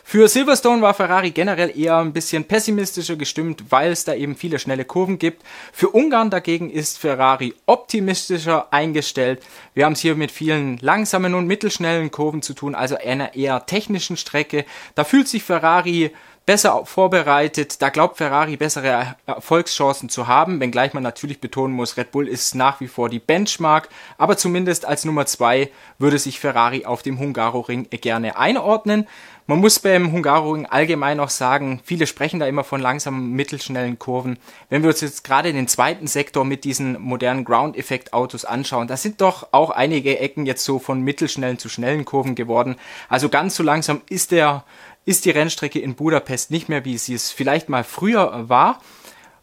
Für 0.04 0.28
Silverstone 0.28 0.82
war 0.82 0.94
Ferrari 0.94 1.32
generell 1.32 1.78
eher 1.78 1.98
ein 1.98 2.12
bisschen 2.12 2.44
pessimistischer 2.44 3.16
gestimmt, 3.16 3.66
weil 3.70 3.92
es 3.92 4.04
da 4.04 4.14
eben 4.14 4.36
viele 4.36 4.60
schnelle 4.60 4.84
Kurven 4.84 5.20
gibt. 5.20 5.44
Für 5.72 5.90
Ungarn 5.90 6.30
dagegen 6.30 6.70
ist 6.70 6.98
Ferrari 6.98 7.54
optimistischer 7.66 8.74
eingestellt. 8.74 9.42
Wir 9.74 9.86
haben 9.86 9.94
es 9.94 10.02
hier 10.02 10.16
mit 10.16 10.32
vielen 10.32 10.78
langsamen 10.80 11.34
und 11.34 11.48
mittelschnellen 11.48 12.12
Kurven 12.12 12.42
zu 12.42 12.54
tun, 12.54 12.76
also 12.76 12.98
einer 12.98 13.36
eher 13.36 13.66
technischen 13.66 14.18
Strecke. 14.18 14.66
Da 14.96 15.04
fühlt 15.04 15.28
sich 15.28 15.44
Ferrari 15.44 16.12
besser 16.46 16.86
vorbereitet. 16.86 17.82
Da 17.82 17.90
glaubt 17.90 18.18
Ferrari 18.18 18.58
bessere 18.58 19.16
Erfolgschancen 19.26 20.10
zu 20.10 20.28
haben, 20.28 20.60
wenngleich 20.60 20.94
man 20.94 21.04
natürlich 21.04 21.40
betonen 21.40 21.74
muss, 21.74 21.98
Red 21.98 22.12
Bull 22.12 22.28
ist 22.28 22.56
nach 22.56 22.80
wie 22.82 22.88
vor 22.88 23.10
die 23.10 23.20
Benchmark, 23.20 23.90
aber 24.18 24.38
zumindest 24.38 24.86
als 24.86 25.06
Nummer 25.06 25.26
zwei 25.26 25.72
würde 26.00 26.20
sich 26.20 26.40
Ferrari 26.40 26.86
auf 26.86 27.04
dem 27.04 27.20
Hungaroring 27.20 27.88
gerne 27.90 28.38
einordnen. 28.38 29.08
Man 29.48 29.60
muss 29.60 29.80
beim 29.80 30.12
Hungaroring 30.12 30.66
allgemein 30.68 31.18
noch 31.18 31.30
sagen, 31.30 31.82
viele 31.84 32.08
sprechen 32.08 32.40
da 32.40 32.46
immer 32.46 32.64
von 32.64 32.80
langsamen, 32.80 33.32
mittelschnellen 33.34 34.00
Kurven. 34.00 34.38
Wenn 34.70 34.82
wir 34.84 34.90
uns 34.92 35.02
jetzt 35.02 35.24
gerade 35.24 35.52
den 35.52 35.68
zweiten 35.68 36.08
Sektor 36.08 36.46
mit 36.46 36.64
diesen 36.64 37.02
modernen 37.02 37.44
Ground-Effekt-Autos 37.44 38.46
anschauen, 38.46 38.88
da 38.88 38.96
sind 38.98 39.20
doch 39.20 39.50
auch 39.52 39.72
einige 39.72 40.20
Ecken 40.20 40.46
jetzt 40.46 40.64
so 40.64 40.80
von 40.80 41.02
mittelschnellen 41.02 41.58
zu 41.58 41.70
schnellen 41.70 42.06
Kurven 42.06 42.36
geworden. 42.36 42.76
Also 43.10 43.30
ganz 43.30 43.56
so 43.56 43.64
langsam 43.64 44.02
ist 44.10 44.32
der 44.32 44.64
ist 45.06 45.26
die 45.26 45.32
Rennstrecke 45.32 45.80
in 45.80 45.96
Budapest 45.96 46.52
nicht 46.52 46.70
mehr, 46.70 46.86
wie 46.86 46.98
sie 46.98 47.14
es 47.14 47.32
vielleicht 47.32 47.70
mal 47.70 47.84
früher 47.84 48.50
war. 48.50 48.82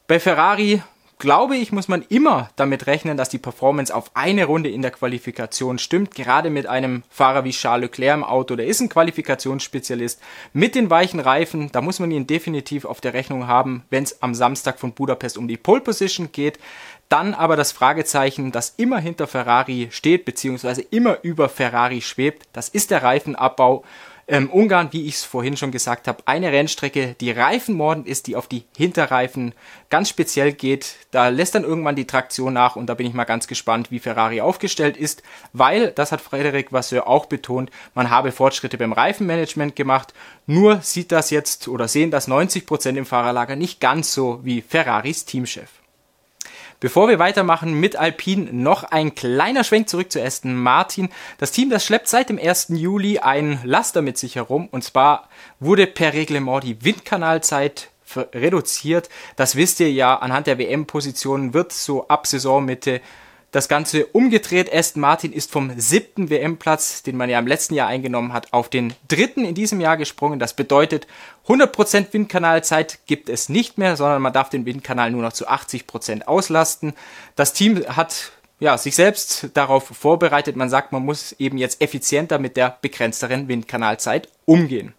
Bei 0.06 0.20
Ferrari 0.20 0.82
glaube 1.18 1.56
ich, 1.56 1.72
muss 1.72 1.88
man 1.88 2.02
immer 2.08 2.50
damit 2.56 2.86
rechnen, 2.86 3.16
dass 3.16 3.28
die 3.28 3.38
Performance 3.38 3.94
auf 3.94 4.10
eine 4.14 4.44
Runde 4.44 4.70
in 4.70 4.82
der 4.82 4.90
Qualifikation 4.90 5.78
stimmt. 5.78 6.14
Gerade 6.14 6.50
mit 6.50 6.66
einem 6.66 7.02
Fahrer 7.10 7.44
wie 7.44 7.50
Charles 7.50 7.90
Leclerc 7.90 8.14
im 8.14 8.24
Auto, 8.24 8.56
der 8.56 8.66
ist 8.66 8.80
ein 8.80 8.88
Qualifikationsspezialist. 8.88 10.20
Mit 10.52 10.74
den 10.74 10.90
weichen 10.90 11.20
Reifen, 11.20 11.70
da 11.72 11.80
muss 11.80 11.98
man 11.98 12.10
ihn 12.10 12.26
definitiv 12.26 12.84
auf 12.84 13.00
der 13.00 13.14
Rechnung 13.14 13.46
haben, 13.46 13.84
wenn 13.90 14.04
es 14.04 14.22
am 14.22 14.34
Samstag 14.34 14.78
von 14.78 14.92
Budapest 14.92 15.36
um 15.38 15.48
die 15.48 15.56
Pole 15.56 15.80
Position 15.80 16.30
geht. 16.32 16.58
Dann 17.08 17.34
aber 17.34 17.56
das 17.56 17.72
Fragezeichen, 17.72 18.52
das 18.52 18.74
immer 18.76 18.98
hinter 18.98 19.26
Ferrari 19.26 19.88
steht, 19.90 20.24
beziehungsweise 20.24 20.82
immer 20.82 21.18
über 21.22 21.48
Ferrari 21.48 22.02
schwebt, 22.02 22.46
das 22.52 22.68
ist 22.68 22.90
der 22.90 23.02
Reifenabbau. 23.02 23.84
Ähm, 24.30 24.50
Ungarn, 24.50 24.92
wie 24.92 25.06
ich 25.06 25.14
es 25.14 25.24
vorhin 25.24 25.56
schon 25.56 25.72
gesagt 25.72 26.06
habe, 26.06 26.22
eine 26.26 26.52
Rennstrecke, 26.52 27.16
die 27.18 27.30
reifenmordend 27.30 28.06
ist, 28.06 28.26
die 28.26 28.36
auf 28.36 28.46
die 28.46 28.64
Hinterreifen 28.76 29.54
ganz 29.88 30.10
speziell 30.10 30.52
geht. 30.52 30.96
Da 31.10 31.28
lässt 31.28 31.54
dann 31.54 31.64
irgendwann 31.64 31.96
die 31.96 32.06
Traktion 32.06 32.52
nach 32.52 32.76
und 32.76 32.88
da 32.88 32.94
bin 32.94 33.06
ich 33.06 33.14
mal 33.14 33.24
ganz 33.24 33.46
gespannt, 33.46 33.90
wie 33.90 34.00
Ferrari 34.00 34.42
aufgestellt 34.42 34.98
ist, 34.98 35.22
weil, 35.54 35.92
das 35.92 36.12
hat 36.12 36.20
Frederik 36.20 36.72
Vasseur 36.72 37.06
auch 37.06 37.24
betont, 37.24 37.70
man 37.94 38.10
habe 38.10 38.30
Fortschritte 38.30 38.76
beim 38.76 38.92
Reifenmanagement 38.92 39.74
gemacht. 39.74 40.12
Nur 40.46 40.82
sieht 40.82 41.10
das 41.10 41.30
jetzt 41.30 41.66
oder 41.66 41.88
sehen 41.88 42.10
das 42.10 42.28
90 42.28 42.66
Prozent 42.66 42.98
im 42.98 43.06
Fahrerlager 43.06 43.56
nicht 43.56 43.80
ganz 43.80 44.12
so 44.12 44.40
wie 44.44 44.60
Ferraris 44.60 45.24
Teamchef. 45.24 45.77
Bevor 46.80 47.08
wir 47.08 47.18
weitermachen 47.18 47.74
mit 47.74 47.96
Alpine, 47.96 48.52
noch 48.52 48.84
ein 48.84 49.16
kleiner 49.16 49.64
Schwenk 49.64 49.88
zurück 49.88 50.12
zu 50.12 50.22
Aston 50.22 50.54
Martin. 50.54 51.08
Das 51.38 51.50
Team, 51.50 51.70
das 51.70 51.84
schleppt 51.84 52.06
seit 52.06 52.28
dem 52.28 52.38
1. 52.38 52.68
Juli 52.70 53.18
ein 53.18 53.58
Laster 53.64 54.00
mit 54.00 54.16
sich 54.16 54.36
herum. 54.36 54.68
Und 54.70 54.84
zwar 54.84 55.28
wurde 55.58 55.88
per 55.88 56.12
Reglement 56.12 56.62
die 56.62 56.84
Windkanalzeit 56.84 57.90
reduziert. 58.16 59.08
Das 59.34 59.56
wisst 59.56 59.80
ihr 59.80 59.90
ja, 59.90 60.16
anhand 60.16 60.46
der 60.46 60.58
WM-Positionen 60.58 61.52
wird 61.52 61.72
so 61.72 62.06
ab 62.06 62.28
Saisonmitte 62.28 63.00
das 63.50 63.68
Ganze 63.68 64.06
umgedreht. 64.06 64.72
Aston 64.72 65.00
Martin 65.00 65.32
ist 65.32 65.50
vom 65.50 65.72
siebten 65.78 66.30
WM-Platz, 66.30 67.02
den 67.02 67.16
man 67.16 67.30
ja 67.30 67.38
im 67.38 67.46
letzten 67.46 67.74
Jahr 67.74 67.88
eingenommen 67.88 68.32
hat, 68.32 68.52
auf 68.52 68.68
den 68.68 68.94
dritten 69.08 69.44
in 69.44 69.54
diesem 69.54 69.80
Jahr 69.80 69.96
gesprungen. 69.96 70.38
Das 70.38 70.54
bedeutet, 70.54 71.06
100% 71.46 72.12
Windkanalzeit 72.12 72.98
gibt 73.06 73.28
es 73.28 73.48
nicht 73.48 73.78
mehr, 73.78 73.96
sondern 73.96 74.20
man 74.20 74.32
darf 74.32 74.50
den 74.50 74.66
Windkanal 74.66 75.10
nur 75.10 75.22
noch 75.22 75.32
zu 75.32 75.48
80% 75.48 76.24
auslasten. 76.24 76.92
Das 77.36 77.52
Team 77.54 77.82
hat 77.88 78.32
ja, 78.60 78.76
sich 78.76 78.94
selbst 78.94 79.50
darauf 79.54 79.84
vorbereitet. 79.84 80.56
Man 80.56 80.68
sagt, 80.68 80.92
man 80.92 81.04
muss 81.04 81.32
eben 81.38 81.58
jetzt 81.58 81.80
effizienter 81.80 82.38
mit 82.38 82.56
der 82.56 82.76
begrenzteren 82.82 83.48
Windkanalzeit 83.48 84.28
umgehen. 84.46 84.94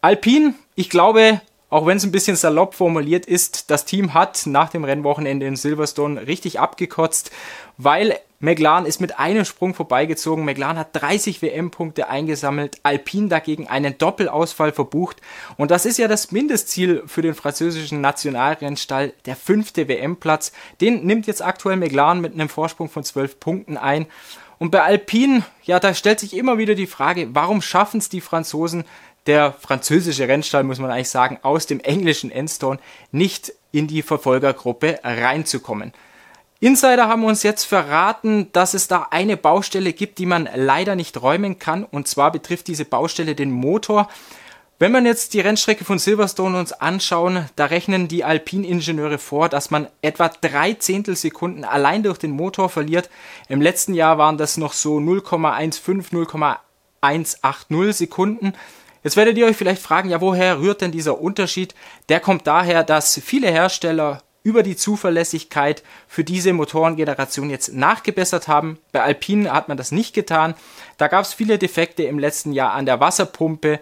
Alpine, 0.00 0.54
ich 0.76 0.90
glaube, 0.90 1.40
auch 1.74 1.86
wenn 1.86 1.96
es 1.96 2.04
ein 2.04 2.12
bisschen 2.12 2.36
salopp 2.36 2.76
formuliert 2.76 3.26
ist, 3.26 3.68
das 3.68 3.84
Team 3.84 4.14
hat 4.14 4.46
nach 4.46 4.68
dem 4.68 4.84
Rennwochenende 4.84 5.44
in 5.44 5.56
Silverstone 5.56 6.28
richtig 6.28 6.60
abgekotzt, 6.60 7.32
weil 7.78 8.16
McLaren 8.38 8.86
ist 8.86 9.00
mit 9.00 9.18
einem 9.18 9.44
Sprung 9.44 9.74
vorbeigezogen. 9.74 10.44
McLaren 10.44 10.78
hat 10.78 10.90
30 10.92 11.42
WM-Punkte 11.42 12.08
eingesammelt, 12.08 12.78
Alpine 12.84 13.26
dagegen 13.26 13.66
einen 13.66 13.98
Doppelausfall 13.98 14.70
verbucht. 14.70 15.20
Und 15.56 15.72
das 15.72 15.84
ist 15.84 15.98
ja 15.98 16.06
das 16.06 16.30
Mindestziel 16.30 17.02
für 17.06 17.22
den 17.22 17.34
französischen 17.34 18.00
Nationalrennstall, 18.00 19.12
der 19.26 19.34
fünfte 19.34 19.88
WM-Platz. 19.88 20.52
Den 20.80 21.04
nimmt 21.04 21.26
jetzt 21.26 21.42
aktuell 21.42 21.76
McLaren 21.76 22.20
mit 22.20 22.34
einem 22.34 22.48
Vorsprung 22.48 22.88
von 22.88 23.02
12 23.02 23.40
Punkten 23.40 23.76
ein. 23.76 24.06
Und 24.58 24.70
bei 24.70 24.82
Alpine, 24.82 25.42
ja, 25.64 25.80
da 25.80 25.92
stellt 25.92 26.20
sich 26.20 26.36
immer 26.36 26.56
wieder 26.56 26.76
die 26.76 26.86
Frage, 26.86 27.30
warum 27.32 27.60
schaffen 27.60 27.98
es 27.98 28.08
die 28.08 28.20
Franzosen, 28.20 28.84
der 29.26 29.52
französische 29.52 30.28
Rennstall, 30.28 30.64
muss 30.64 30.78
man 30.78 30.90
eigentlich 30.90 31.10
sagen, 31.10 31.38
aus 31.42 31.66
dem 31.66 31.80
englischen 31.80 32.30
Enstone 32.30 32.78
nicht 33.12 33.52
in 33.72 33.86
die 33.86 34.02
Verfolgergruppe 34.02 35.00
reinzukommen. 35.02 35.92
Insider 36.60 37.08
haben 37.08 37.24
uns 37.24 37.42
jetzt 37.42 37.64
verraten, 37.64 38.50
dass 38.52 38.74
es 38.74 38.88
da 38.88 39.08
eine 39.10 39.36
Baustelle 39.36 39.92
gibt, 39.92 40.18
die 40.18 40.26
man 40.26 40.48
leider 40.54 40.94
nicht 40.94 41.20
räumen 41.20 41.58
kann. 41.58 41.84
Und 41.84 42.08
zwar 42.08 42.32
betrifft 42.32 42.68
diese 42.68 42.86
Baustelle 42.86 43.34
den 43.34 43.50
Motor. 43.50 44.08
Wenn 44.78 44.90
man 44.90 45.04
jetzt 45.06 45.34
die 45.34 45.40
Rennstrecke 45.40 45.84
von 45.84 45.98
Silverstone 45.98 46.58
uns 46.58 46.72
anschauen, 46.72 47.48
da 47.56 47.66
rechnen 47.66 48.08
die 48.08 48.24
Alpin-Ingenieure 48.24 49.18
vor, 49.18 49.48
dass 49.48 49.70
man 49.70 49.88
etwa 50.02 50.28
drei 50.28 50.74
Zehntelsekunden 50.74 51.64
allein 51.64 52.02
durch 52.02 52.18
den 52.18 52.30
Motor 52.30 52.68
verliert. 52.68 53.10
Im 53.48 53.60
letzten 53.60 53.94
Jahr 53.94 54.18
waren 54.18 54.38
das 54.38 54.56
noch 54.56 54.72
so 54.72 54.96
0,15, 54.98 56.12
0,180 56.12 57.94
Sekunden. 57.94 58.54
Jetzt 59.04 59.16
werdet 59.16 59.36
ihr 59.36 59.44
euch 59.44 59.56
vielleicht 59.56 59.82
fragen, 59.82 60.08
ja, 60.08 60.22
woher 60.22 60.60
rührt 60.60 60.80
denn 60.80 60.90
dieser 60.90 61.20
Unterschied? 61.20 61.74
Der 62.08 62.20
kommt 62.20 62.46
daher, 62.46 62.82
dass 62.82 63.20
viele 63.22 63.50
Hersteller 63.50 64.22
über 64.42 64.62
die 64.62 64.76
Zuverlässigkeit 64.76 65.82
für 66.08 66.24
diese 66.24 66.54
Motorengeneration 66.54 67.50
jetzt 67.50 67.74
nachgebessert 67.74 68.48
haben. 68.48 68.78
Bei 68.92 69.02
Alpine 69.02 69.52
hat 69.52 69.68
man 69.68 69.76
das 69.76 69.92
nicht 69.92 70.14
getan. 70.14 70.54
Da 70.96 71.08
gab 71.08 71.24
es 71.24 71.34
viele 71.34 71.58
Defekte 71.58 72.04
im 72.04 72.18
letzten 72.18 72.52
Jahr 72.52 72.72
an 72.72 72.86
der 72.86 72.98
Wasserpumpe. 72.98 73.78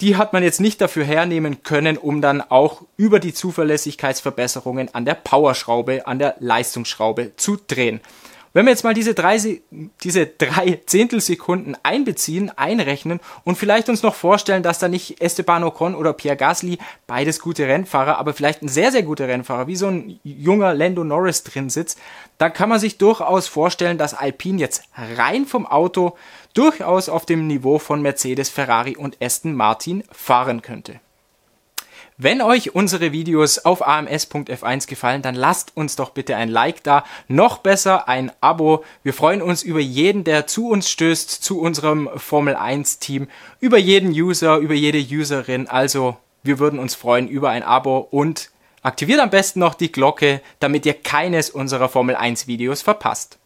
Die 0.00 0.16
hat 0.16 0.32
man 0.32 0.42
jetzt 0.42 0.60
nicht 0.60 0.80
dafür 0.80 1.04
hernehmen 1.04 1.62
können, 1.62 1.98
um 1.98 2.22
dann 2.22 2.40
auch 2.40 2.82
über 2.96 3.20
die 3.20 3.34
Zuverlässigkeitsverbesserungen 3.34 4.94
an 4.94 5.04
der 5.04 5.14
Powerschraube, 5.14 6.06
an 6.06 6.18
der 6.18 6.36
Leistungsschraube 6.38 7.32
zu 7.36 7.58
drehen. 7.66 8.00
Wenn 8.52 8.64
wir 8.64 8.70
jetzt 8.70 8.84
mal 8.84 8.94
diese 8.94 9.14
drei, 9.14 9.60
diese 10.02 10.26
drei 10.26 10.80
Zehntelsekunden 10.86 11.76
einbeziehen, 11.82 12.50
einrechnen 12.56 13.20
und 13.44 13.56
vielleicht 13.56 13.88
uns 13.88 14.02
noch 14.02 14.14
vorstellen, 14.14 14.62
dass 14.62 14.78
da 14.78 14.88
nicht 14.88 15.20
Esteban 15.20 15.64
Ocon 15.64 15.94
oder 15.94 16.12
Pierre 16.12 16.36
Gasly, 16.36 16.78
beides 17.06 17.40
gute 17.40 17.66
Rennfahrer, 17.66 18.18
aber 18.18 18.32
vielleicht 18.32 18.62
ein 18.62 18.68
sehr, 18.68 18.90
sehr 18.90 19.02
guter 19.02 19.28
Rennfahrer, 19.28 19.66
wie 19.66 19.76
so 19.76 19.88
ein 19.88 20.18
junger 20.24 20.74
Lando 20.74 21.04
Norris 21.04 21.42
drin 21.42 21.70
sitzt, 21.70 21.98
dann 22.38 22.52
kann 22.52 22.68
man 22.68 22.80
sich 22.80 22.98
durchaus 22.98 23.48
vorstellen, 23.48 23.98
dass 23.98 24.14
Alpine 24.14 24.60
jetzt 24.60 24.84
rein 25.16 25.44
vom 25.44 25.66
Auto 25.66 26.16
durchaus 26.54 27.08
auf 27.08 27.26
dem 27.26 27.46
Niveau 27.46 27.78
von 27.78 28.02
Mercedes, 28.02 28.48
Ferrari 28.48 28.96
und 28.96 29.22
Aston 29.22 29.54
Martin 29.54 30.04
fahren 30.10 30.62
könnte. 30.62 31.00
Wenn 32.20 32.42
euch 32.42 32.74
unsere 32.74 33.12
Videos 33.12 33.60
auf 33.60 33.80
ams.f1 33.86 34.88
gefallen, 34.88 35.22
dann 35.22 35.36
lasst 35.36 35.76
uns 35.76 35.94
doch 35.94 36.10
bitte 36.10 36.34
ein 36.34 36.48
Like 36.48 36.82
da. 36.82 37.04
Noch 37.28 37.58
besser 37.58 38.08
ein 38.08 38.32
Abo. 38.40 38.82
Wir 39.04 39.14
freuen 39.14 39.40
uns 39.40 39.62
über 39.62 39.78
jeden, 39.78 40.24
der 40.24 40.48
zu 40.48 40.68
uns 40.68 40.90
stößt, 40.90 41.30
zu 41.30 41.60
unserem 41.60 42.10
Formel 42.16 42.56
1 42.56 42.98
Team, 42.98 43.28
über 43.60 43.78
jeden 43.78 44.10
User, 44.10 44.56
über 44.56 44.74
jede 44.74 44.98
Userin. 44.98 45.68
Also, 45.68 46.16
wir 46.42 46.58
würden 46.58 46.80
uns 46.80 46.96
freuen 46.96 47.28
über 47.28 47.50
ein 47.50 47.62
Abo 47.62 47.98
und 48.10 48.50
aktiviert 48.82 49.20
am 49.20 49.30
besten 49.30 49.60
noch 49.60 49.74
die 49.74 49.92
Glocke, 49.92 50.40
damit 50.58 50.86
ihr 50.86 50.94
keines 50.94 51.50
unserer 51.50 51.88
Formel 51.88 52.16
1 52.16 52.48
Videos 52.48 52.82
verpasst. 52.82 53.38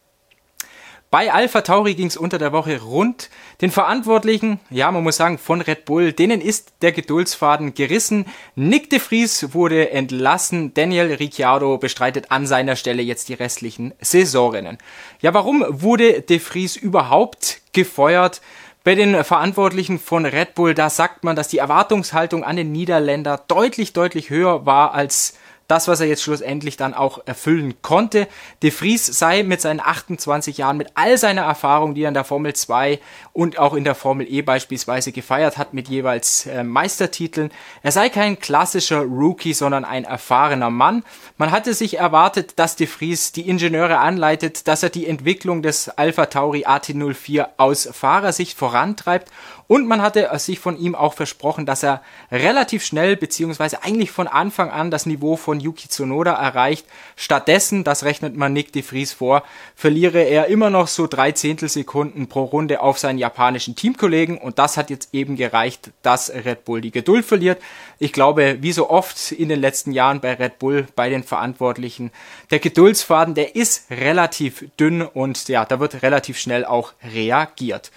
Bei 1.12 1.30
Alpha 1.30 1.60
Tauri 1.60 1.94
ging 1.94 2.06
es 2.06 2.16
unter 2.16 2.38
der 2.38 2.52
Woche 2.52 2.80
rund. 2.80 3.28
Den 3.60 3.70
Verantwortlichen, 3.70 4.60
ja, 4.70 4.90
man 4.90 5.02
muss 5.02 5.18
sagen, 5.18 5.36
von 5.36 5.60
Red 5.60 5.84
Bull, 5.84 6.14
denen 6.14 6.40
ist 6.40 6.72
der 6.80 6.90
Geduldsfaden 6.90 7.74
gerissen. 7.74 8.24
Nick 8.54 8.88
de 8.88 8.98
Vries 8.98 9.52
wurde 9.52 9.90
entlassen. 9.90 10.72
Daniel 10.72 11.12
Ricciardo 11.12 11.76
bestreitet 11.76 12.30
an 12.30 12.46
seiner 12.46 12.76
Stelle 12.76 13.02
jetzt 13.02 13.28
die 13.28 13.34
restlichen 13.34 13.92
Saisonrennen. 14.00 14.78
Ja, 15.20 15.34
warum 15.34 15.62
wurde 15.68 16.22
de 16.22 16.38
Vries 16.38 16.76
überhaupt 16.76 17.60
gefeuert? 17.74 18.40
Bei 18.82 18.94
den 18.94 19.22
Verantwortlichen 19.22 19.98
von 19.98 20.24
Red 20.24 20.54
Bull, 20.54 20.72
da 20.72 20.88
sagt 20.88 21.24
man, 21.24 21.36
dass 21.36 21.48
die 21.48 21.58
Erwartungshaltung 21.58 22.42
an 22.42 22.56
den 22.56 22.72
Niederländer 22.72 23.44
deutlich, 23.48 23.92
deutlich 23.92 24.30
höher 24.30 24.64
war 24.64 24.94
als 24.94 25.34
das, 25.72 25.88
was 25.88 26.00
er 26.00 26.06
jetzt 26.06 26.22
schlussendlich 26.22 26.76
dann 26.76 26.92
auch 26.92 27.20
erfüllen 27.24 27.74
konnte. 27.80 28.28
De 28.62 28.70
Vries 28.70 29.06
sei 29.06 29.42
mit 29.42 29.62
seinen 29.62 29.80
28 29.80 30.58
Jahren, 30.58 30.76
mit 30.76 30.88
all 30.94 31.16
seiner 31.16 31.42
Erfahrung, 31.42 31.94
die 31.94 32.02
er 32.02 32.08
in 32.08 32.14
der 32.14 32.24
Formel 32.24 32.52
2 32.52 33.00
und 33.32 33.58
auch 33.58 33.72
in 33.72 33.84
der 33.84 33.94
Formel 33.94 34.26
E 34.30 34.42
beispielsweise 34.42 35.12
gefeiert 35.12 35.56
hat, 35.56 35.72
mit 35.72 35.88
jeweils 35.88 36.44
äh, 36.44 36.62
Meistertiteln, 36.62 37.50
er 37.82 37.90
sei 37.90 38.10
kein 38.10 38.38
klassischer 38.38 39.00
Rookie, 39.00 39.54
sondern 39.54 39.86
ein 39.86 40.04
erfahrener 40.04 40.68
Mann. 40.68 41.04
Man 41.38 41.50
hatte 41.50 41.72
sich 41.72 41.98
erwartet, 41.98 42.58
dass 42.58 42.76
De 42.76 42.86
Vries 42.86 43.32
die 43.32 43.48
Ingenieure 43.48 43.98
anleitet, 43.98 44.68
dass 44.68 44.82
er 44.82 44.90
die 44.90 45.06
Entwicklung 45.06 45.62
des 45.62 45.88
Alpha 45.88 46.26
Tauri 46.26 46.66
AT04 46.66 47.46
aus 47.56 47.88
Fahrersicht 47.90 48.58
vorantreibt 48.58 49.30
und 49.72 49.86
man 49.86 50.02
hatte 50.02 50.28
sich 50.38 50.58
von 50.58 50.78
ihm 50.78 50.94
auch 50.94 51.14
versprochen, 51.14 51.64
dass 51.64 51.82
er 51.82 52.02
relativ 52.30 52.84
schnell 52.84 53.16
beziehungsweise 53.16 53.82
eigentlich 53.82 54.10
von 54.10 54.28
Anfang 54.28 54.68
an 54.68 54.90
das 54.90 55.06
Niveau 55.06 55.38
von 55.38 55.60
Yuki 55.60 55.88
Tsunoda 55.88 56.34
erreicht. 56.34 56.84
Stattdessen, 57.16 57.82
das 57.82 58.04
rechnet 58.04 58.36
man 58.36 58.52
Nick 58.52 58.74
de 58.74 58.82
Vries 58.82 59.14
vor, 59.14 59.42
verliere 59.74 60.20
er 60.20 60.48
immer 60.48 60.68
noch 60.68 60.88
so 60.88 61.06
drei 61.06 61.32
Zehntelsekunden 61.32 62.26
pro 62.26 62.42
Runde 62.42 62.82
auf 62.82 62.98
seinen 62.98 63.16
japanischen 63.16 63.74
Teamkollegen 63.74 64.36
und 64.36 64.58
das 64.58 64.76
hat 64.76 64.90
jetzt 64.90 65.08
eben 65.14 65.36
gereicht, 65.36 65.90
dass 66.02 66.28
Red 66.28 66.66
Bull 66.66 66.82
die 66.82 66.90
Geduld 66.90 67.24
verliert. 67.24 67.58
Ich 67.98 68.12
glaube, 68.12 68.58
wie 68.60 68.72
so 68.72 68.90
oft 68.90 69.32
in 69.32 69.48
den 69.48 69.62
letzten 69.62 69.92
Jahren 69.92 70.20
bei 70.20 70.34
Red 70.34 70.58
Bull, 70.58 70.86
bei 70.96 71.08
den 71.08 71.22
Verantwortlichen, 71.22 72.10
der 72.50 72.58
Geduldsfaden, 72.58 73.34
der 73.34 73.56
ist 73.56 73.90
relativ 73.90 74.66
dünn 74.78 75.00
und 75.00 75.48
ja, 75.48 75.64
da 75.64 75.80
wird 75.80 76.02
relativ 76.02 76.38
schnell 76.38 76.66
auch 76.66 76.92
reagiert. 77.02 77.90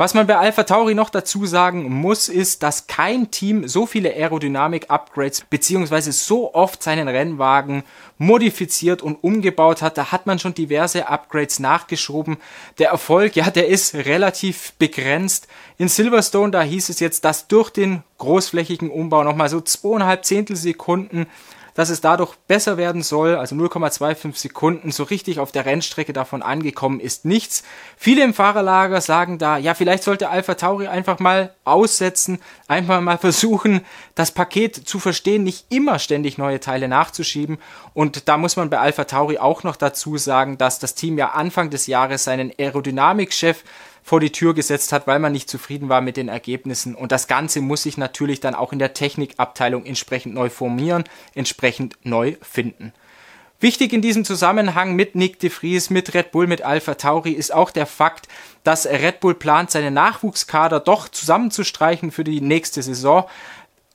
Was 0.00 0.14
man 0.14 0.26
bei 0.26 0.38
Alpha 0.38 0.62
Tauri 0.62 0.94
noch 0.94 1.10
dazu 1.10 1.44
sagen 1.44 1.92
muss, 1.92 2.30
ist, 2.30 2.62
dass 2.62 2.86
kein 2.86 3.30
Team 3.30 3.68
so 3.68 3.84
viele 3.84 4.14
Aerodynamik-Upgrades 4.14 5.42
beziehungsweise 5.50 6.12
so 6.12 6.54
oft 6.54 6.82
seinen 6.82 7.06
Rennwagen 7.06 7.82
modifiziert 8.16 9.02
und 9.02 9.22
umgebaut 9.22 9.82
hat. 9.82 9.98
Da 9.98 10.10
hat 10.10 10.24
man 10.24 10.38
schon 10.38 10.54
diverse 10.54 11.06
Upgrades 11.06 11.58
nachgeschoben. 11.58 12.38
Der 12.78 12.88
Erfolg, 12.88 13.36
ja, 13.36 13.50
der 13.50 13.68
ist 13.68 13.94
relativ 13.94 14.72
begrenzt. 14.78 15.48
In 15.76 15.88
Silverstone, 15.88 16.50
da 16.50 16.62
hieß 16.62 16.88
es 16.88 16.98
jetzt, 16.98 17.26
dass 17.26 17.46
durch 17.46 17.68
den 17.68 18.02
großflächigen 18.16 18.90
Umbau 18.90 19.22
nochmal 19.22 19.50
so 19.50 19.60
zweieinhalb 19.60 20.24
Zehntelsekunden 20.24 21.26
dass 21.80 21.88
es 21.88 22.02
dadurch 22.02 22.34
besser 22.46 22.76
werden 22.76 23.00
soll, 23.00 23.36
also 23.36 23.56
0,25 23.56 24.36
Sekunden, 24.36 24.92
so 24.92 25.02
richtig 25.04 25.38
auf 25.38 25.50
der 25.50 25.64
Rennstrecke 25.64 26.12
davon 26.12 26.42
angekommen 26.42 27.00
ist 27.00 27.24
nichts. 27.24 27.62
Viele 27.96 28.22
im 28.22 28.34
Fahrerlager 28.34 29.00
sagen 29.00 29.38
da, 29.38 29.56
ja, 29.56 29.72
vielleicht 29.72 30.02
sollte 30.02 30.28
Alpha 30.28 30.56
Tauri 30.56 30.88
einfach 30.88 31.20
mal 31.20 31.54
aussetzen, 31.64 32.38
einfach 32.68 33.00
mal 33.00 33.16
versuchen, 33.16 33.80
das 34.14 34.30
Paket 34.30 34.76
zu 34.76 34.98
verstehen, 34.98 35.42
nicht 35.42 35.68
immer 35.70 35.98
ständig 35.98 36.36
neue 36.36 36.60
Teile 36.60 36.86
nachzuschieben. 36.86 37.56
Und 37.94 38.28
da 38.28 38.36
muss 38.36 38.56
man 38.56 38.68
bei 38.68 38.78
Alpha 38.78 39.04
Tauri 39.04 39.38
auch 39.38 39.62
noch 39.62 39.76
dazu 39.76 40.18
sagen, 40.18 40.58
dass 40.58 40.80
das 40.80 40.94
Team 40.94 41.16
ja 41.16 41.30
Anfang 41.30 41.70
des 41.70 41.86
Jahres 41.86 42.24
seinen 42.24 42.52
Aerodynamikchef 42.58 43.64
vor 44.02 44.20
die 44.20 44.32
Tür 44.32 44.54
gesetzt 44.54 44.92
hat, 44.92 45.06
weil 45.06 45.18
man 45.18 45.32
nicht 45.32 45.50
zufrieden 45.50 45.88
war 45.88 46.00
mit 46.00 46.16
den 46.16 46.28
Ergebnissen. 46.28 46.94
Und 46.94 47.12
das 47.12 47.26
Ganze 47.26 47.60
muss 47.60 47.82
sich 47.82 47.96
natürlich 47.96 48.40
dann 48.40 48.54
auch 48.54 48.72
in 48.72 48.78
der 48.78 48.94
Technikabteilung 48.94 49.84
entsprechend 49.84 50.34
neu 50.34 50.50
formieren, 50.50 51.04
entsprechend 51.34 51.96
neu 52.04 52.36
finden. 52.42 52.92
Wichtig 53.62 53.92
in 53.92 54.00
diesem 54.00 54.24
Zusammenhang 54.24 54.96
mit 54.96 55.14
Nick 55.14 55.38
de 55.38 55.50
Vries, 55.50 55.90
mit 55.90 56.14
Red 56.14 56.32
Bull, 56.32 56.46
mit 56.46 56.62
Alpha 56.62 56.94
Tauri 56.94 57.32
ist 57.32 57.52
auch 57.52 57.70
der 57.70 57.84
Fakt, 57.84 58.26
dass 58.64 58.86
Red 58.86 59.20
Bull 59.20 59.34
plant, 59.34 59.70
seine 59.70 59.90
Nachwuchskader 59.90 60.80
doch 60.80 61.10
zusammenzustreichen 61.10 62.10
für 62.10 62.24
die 62.24 62.40
nächste 62.40 62.82
Saison. 62.82 63.26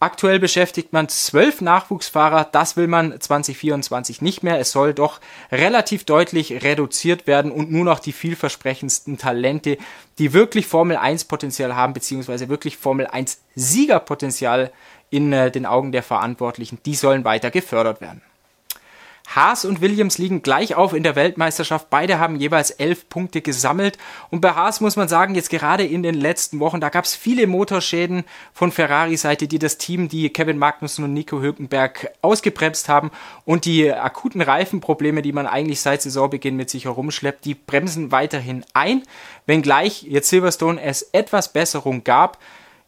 Aktuell 0.01 0.39
beschäftigt 0.39 0.91
man 0.91 1.07
zwölf 1.07 1.61
Nachwuchsfahrer, 1.61 2.49
das 2.51 2.75
will 2.75 2.87
man 2.87 3.17
2024 3.17 4.21
nicht 4.21 4.43
mehr. 4.43 4.59
Es 4.59 4.71
soll 4.71 4.93
doch 4.93 5.21
relativ 5.53 6.03
deutlich 6.03 6.63
reduziert 6.63 7.27
werden 7.27 7.49
und 7.49 7.71
nur 7.71 7.85
noch 7.85 7.99
die 7.99 8.11
vielversprechendsten 8.11 9.17
Talente, 9.17 9.77
die 10.19 10.33
wirklich 10.33 10.67
Formel 10.67 10.97
1 10.97 11.25
Potenzial 11.25 11.77
haben, 11.77 11.93
beziehungsweise 11.93 12.49
wirklich 12.49 12.75
Formel 12.75 13.07
1 13.07 13.39
Siegerpotenzial 13.55 14.73
in 15.11 15.31
äh, 15.31 15.49
den 15.49 15.65
Augen 15.65 15.93
der 15.93 16.03
Verantwortlichen, 16.03 16.77
die 16.85 16.95
sollen 16.95 17.23
weiter 17.23 17.49
gefördert 17.49 18.01
werden. 18.01 18.21
Haas 19.27 19.65
und 19.65 19.81
Williams 19.81 20.17
liegen 20.17 20.41
gleich 20.41 20.75
auf 20.75 20.93
in 20.93 21.03
der 21.03 21.15
Weltmeisterschaft. 21.15 21.89
Beide 21.89 22.19
haben 22.19 22.35
jeweils 22.35 22.71
elf 22.71 23.09
Punkte 23.09 23.41
gesammelt. 23.41 23.97
Und 24.29 24.41
bei 24.41 24.51
Haas 24.51 24.81
muss 24.81 24.95
man 24.95 25.07
sagen, 25.07 25.35
jetzt 25.35 25.49
gerade 25.49 25.83
in 25.83 26.03
den 26.03 26.15
letzten 26.15 26.59
Wochen, 26.59 26.79
da 26.79 26.89
gab 26.89 27.05
es 27.05 27.15
viele 27.15 27.47
Motorschäden 27.47 28.23
von 28.53 28.71
Ferrari-Seite, 28.71 29.47
die 29.47 29.59
das 29.59 29.77
Team, 29.77 30.09
die 30.09 30.29
Kevin 30.29 30.57
Magnussen 30.57 31.03
und 31.03 31.13
Nico 31.13 31.41
Hülkenberg 31.41 32.11
ausgebremst 32.21 32.87
haben. 32.87 33.11
Und 33.45 33.65
die 33.65 33.91
akuten 33.91 34.41
Reifenprobleme, 34.41 35.21
die 35.21 35.33
man 35.33 35.47
eigentlich 35.47 35.81
seit 35.81 36.01
Saisonbeginn 36.01 36.55
mit 36.55 36.69
sich 36.69 36.85
herumschleppt, 36.85 37.45
die 37.45 37.55
bremsen 37.55 38.11
weiterhin 38.11 38.63
ein. 38.73 39.03
Wenngleich 39.47 40.03
jetzt 40.03 40.29
Silverstone 40.29 40.81
es 40.81 41.09
etwas 41.13 41.51
Besserung 41.51 42.03
gab. 42.03 42.37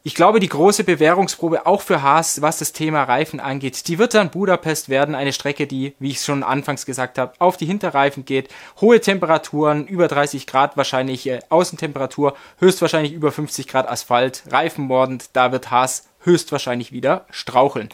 Ich 0.03 0.15
glaube, 0.15 0.39
die 0.39 0.47
große 0.47 0.83
Bewährungsprobe 0.85 1.65
auch 1.65 1.81
für 1.81 2.01
Haas, 2.01 2.41
was 2.41 2.59
das 2.59 2.71
Thema 2.71 3.03
Reifen 3.03 3.39
angeht, 3.39 3.87
die 3.87 3.97
wird 3.97 4.13
dann 4.13 4.29
Budapest 4.29 4.87
werden, 4.87 5.15
eine 5.15 5.33
Strecke, 5.33 5.67
die, 5.67 5.95
wie 5.99 6.11
ich 6.11 6.21
schon 6.21 6.43
anfangs 6.43 6.85
gesagt 6.85 7.17
habe, 7.17 7.33
auf 7.39 7.57
die 7.57 7.65
Hinterreifen 7.65 8.23
geht, 8.23 8.49
hohe 8.79 9.01
Temperaturen, 9.01 9.85
über 9.85 10.07
30 10.07 10.47
Grad 10.47 10.77
wahrscheinlich 10.77 11.27
äh, 11.27 11.39
Außentemperatur, 11.49 12.35
höchstwahrscheinlich 12.59 13.11
über 13.11 13.31
50 13.31 13.67
Grad 13.67 13.89
Asphalt, 13.89 14.43
Reifen 14.49 14.85
mordend, 14.85 15.31
da 15.33 15.51
wird 15.51 15.71
Haas 15.71 16.07
höchstwahrscheinlich 16.21 16.91
wieder 16.91 17.25
straucheln. 17.29 17.89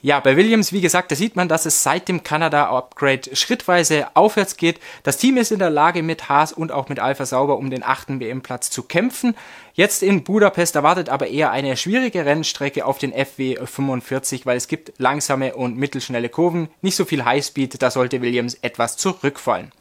Ja, 0.00 0.20
bei 0.20 0.36
Williams, 0.36 0.72
wie 0.72 0.80
gesagt, 0.80 1.10
da 1.10 1.16
sieht 1.16 1.34
man, 1.34 1.48
dass 1.48 1.66
es 1.66 1.82
seit 1.82 2.06
dem 2.06 2.22
Kanada-Upgrade 2.22 3.34
schrittweise 3.34 4.06
aufwärts 4.14 4.56
geht. 4.56 4.78
Das 5.02 5.16
Team 5.16 5.36
ist 5.36 5.50
in 5.50 5.58
der 5.58 5.70
Lage, 5.70 6.04
mit 6.04 6.28
Haas 6.28 6.52
und 6.52 6.70
auch 6.70 6.88
mit 6.88 7.00
Alpha 7.00 7.26
Sauber 7.26 7.58
um 7.58 7.68
den 7.68 7.82
achten 7.82 8.20
WM-Platz 8.20 8.70
zu 8.70 8.84
kämpfen. 8.84 9.34
Jetzt 9.74 10.04
in 10.04 10.22
Budapest 10.22 10.76
erwartet 10.76 11.08
aber 11.08 11.26
eher 11.26 11.50
eine 11.50 11.76
schwierige 11.76 12.24
Rennstrecke 12.24 12.86
auf 12.86 12.98
den 12.98 13.12
FW 13.12 13.56
45, 13.56 14.46
weil 14.46 14.56
es 14.56 14.68
gibt 14.68 14.92
langsame 14.98 15.56
und 15.56 15.76
mittelschnelle 15.76 16.28
Kurven, 16.28 16.68
nicht 16.80 16.94
so 16.94 17.04
viel 17.04 17.24
Highspeed, 17.24 17.82
da 17.82 17.90
sollte 17.90 18.22
Williams 18.22 18.54
etwas 18.62 18.96
zurückfallen. 18.98 19.72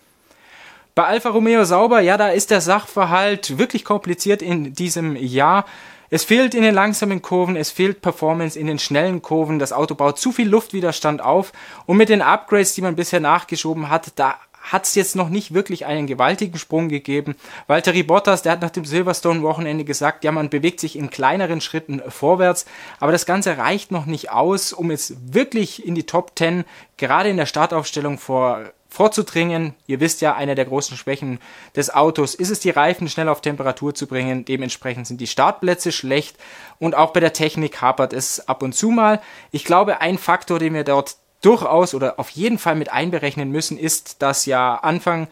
Bei 0.95 1.03
Alfa 1.03 1.29
Romeo 1.29 1.63
Sauber, 1.63 1.99
ja, 1.99 2.17
da 2.17 2.29
ist 2.29 2.49
der 2.49 2.59
Sachverhalt 2.61 3.59
wirklich 3.59 3.85
kompliziert 3.85 4.41
in 4.41 4.73
diesem 4.73 5.15
Jahr. 5.15 5.65
Es 6.09 6.23
fehlt 6.23 6.55
in 6.55 6.63
den 6.63 6.73
langsamen 6.73 7.21
Kurven, 7.21 7.55
es 7.55 7.69
fehlt 7.69 8.01
Performance 8.01 8.57
in 8.57 8.67
den 8.67 8.79
schnellen 8.79 9.21
Kurven, 9.21 9.59
das 9.59 9.73
Auto 9.73 9.95
baut 9.95 10.17
zu 10.19 10.31
viel 10.31 10.47
Luftwiderstand 10.47 11.21
auf. 11.21 11.51
Und 11.85 11.97
mit 11.97 12.09
den 12.09 12.21
Upgrades, 12.21 12.73
die 12.75 12.81
man 12.81 12.95
bisher 12.95 13.19
nachgeschoben 13.19 13.89
hat, 13.89 14.11
da 14.15 14.35
hat 14.71 14.85
es 14.85 14.95
jetzt 14.95 15.15
noch 15.15 15.29
nicht 15.29 15.53
wirklich 15.53 15.85
einen 15.85 16.07
gewaltigen 16.07 16.57
Sprung 16.57 16.89
gegeben. 16.89 17.35
Valtteri 17.67 18.03
Bottas, 18.03 18.41
der 18.41 18.53
hat 18.53 18.61
nach 18.61 18.69
dem 18.69 18.85
Silverstone-Wochenende 18.85 19.85
gesagt, 19.85 20.23
ja, 20.23 20.31
man 20.31 20.49
bewegt 20.49 20.79
sich 20.79 20.97
in 20.97 21.09
kleineren 21.09 21.61
Schritten 21.61 22.01
vorwärts, 22.07 22.65
aber 22.99 23.11
das 23.11 23.25
Ganze 23.25 23.57
reicht 23.57 23.91
noch 23.91 24.05
nicht 24.05 24.31
aus, 24.31 24.73
um 24.73 24.91
jetzt 24.91 25.33
wirklich 25.33 25.85
in 25.85 25.95
die 25.95 26.05
Top 26.05 26.33
10, 26.37 26.65
gerade 26.97 27.29
in 27.29 27.37
der 27.37 27.45
Startaufstellung 27.45 28.17
vor 28.17 28.71
vorzudringen. 28.89 29.73
Ihr 29.85 29.99
wisst 29.99 30.21
ja, 30.21 30.35
eine 30.35 30.55
der 30.55 30.65
großen 30.65 30.97
Schwächen 30.97 31.39
des 31.75 31.93
Autos 31.93 32.35
ist 32.35 32.49
es, 32.49 32.59
die 32.59 32.69
Reifen 32.69 33.09
schnell 33.09 33.29
auf 33.29 33.41
Temperatur 33.41 33.93
zu 33.93 34.07
bringen. 34.07 34.45
Dementsprechend 34.45 35.07
sind 35.07 35.21
die 35.21 35.27
Startplätze 35.27 35.91
schlecht 35.91 36.37
und 36.79 36.95
auch 36.95 37.11
bei 37.13 37.19
der 37.19 37.33
Technik 37.33 37.81
hapert 37.81 38.13
es 38.13 38.47
ab 38.47 38.63
und 38.63 38.73
zu 38.73 38.89
mal. 38.89 39.21
Ich 39.51 39.65
glaube, 39.65 40.01
ein 40.01 40.17
Faktor, 40.17 40.59
den 40.59 40.73
wir 40.73 40.83
dort 40.83 41.17
durchaus 41.41 41.93
oder 41.93 42.19
auf 42.19 42.29
jeden 42.29 42.57
Fall 42.57 42.75
mit 42.75 42.91
einberechnen 42.91 43.51
müssen, 43.51 43.77
ist, 43.77 44.21
dass 44.21 44.45
ja 44.45 44.75
Anfang 44.75 45.27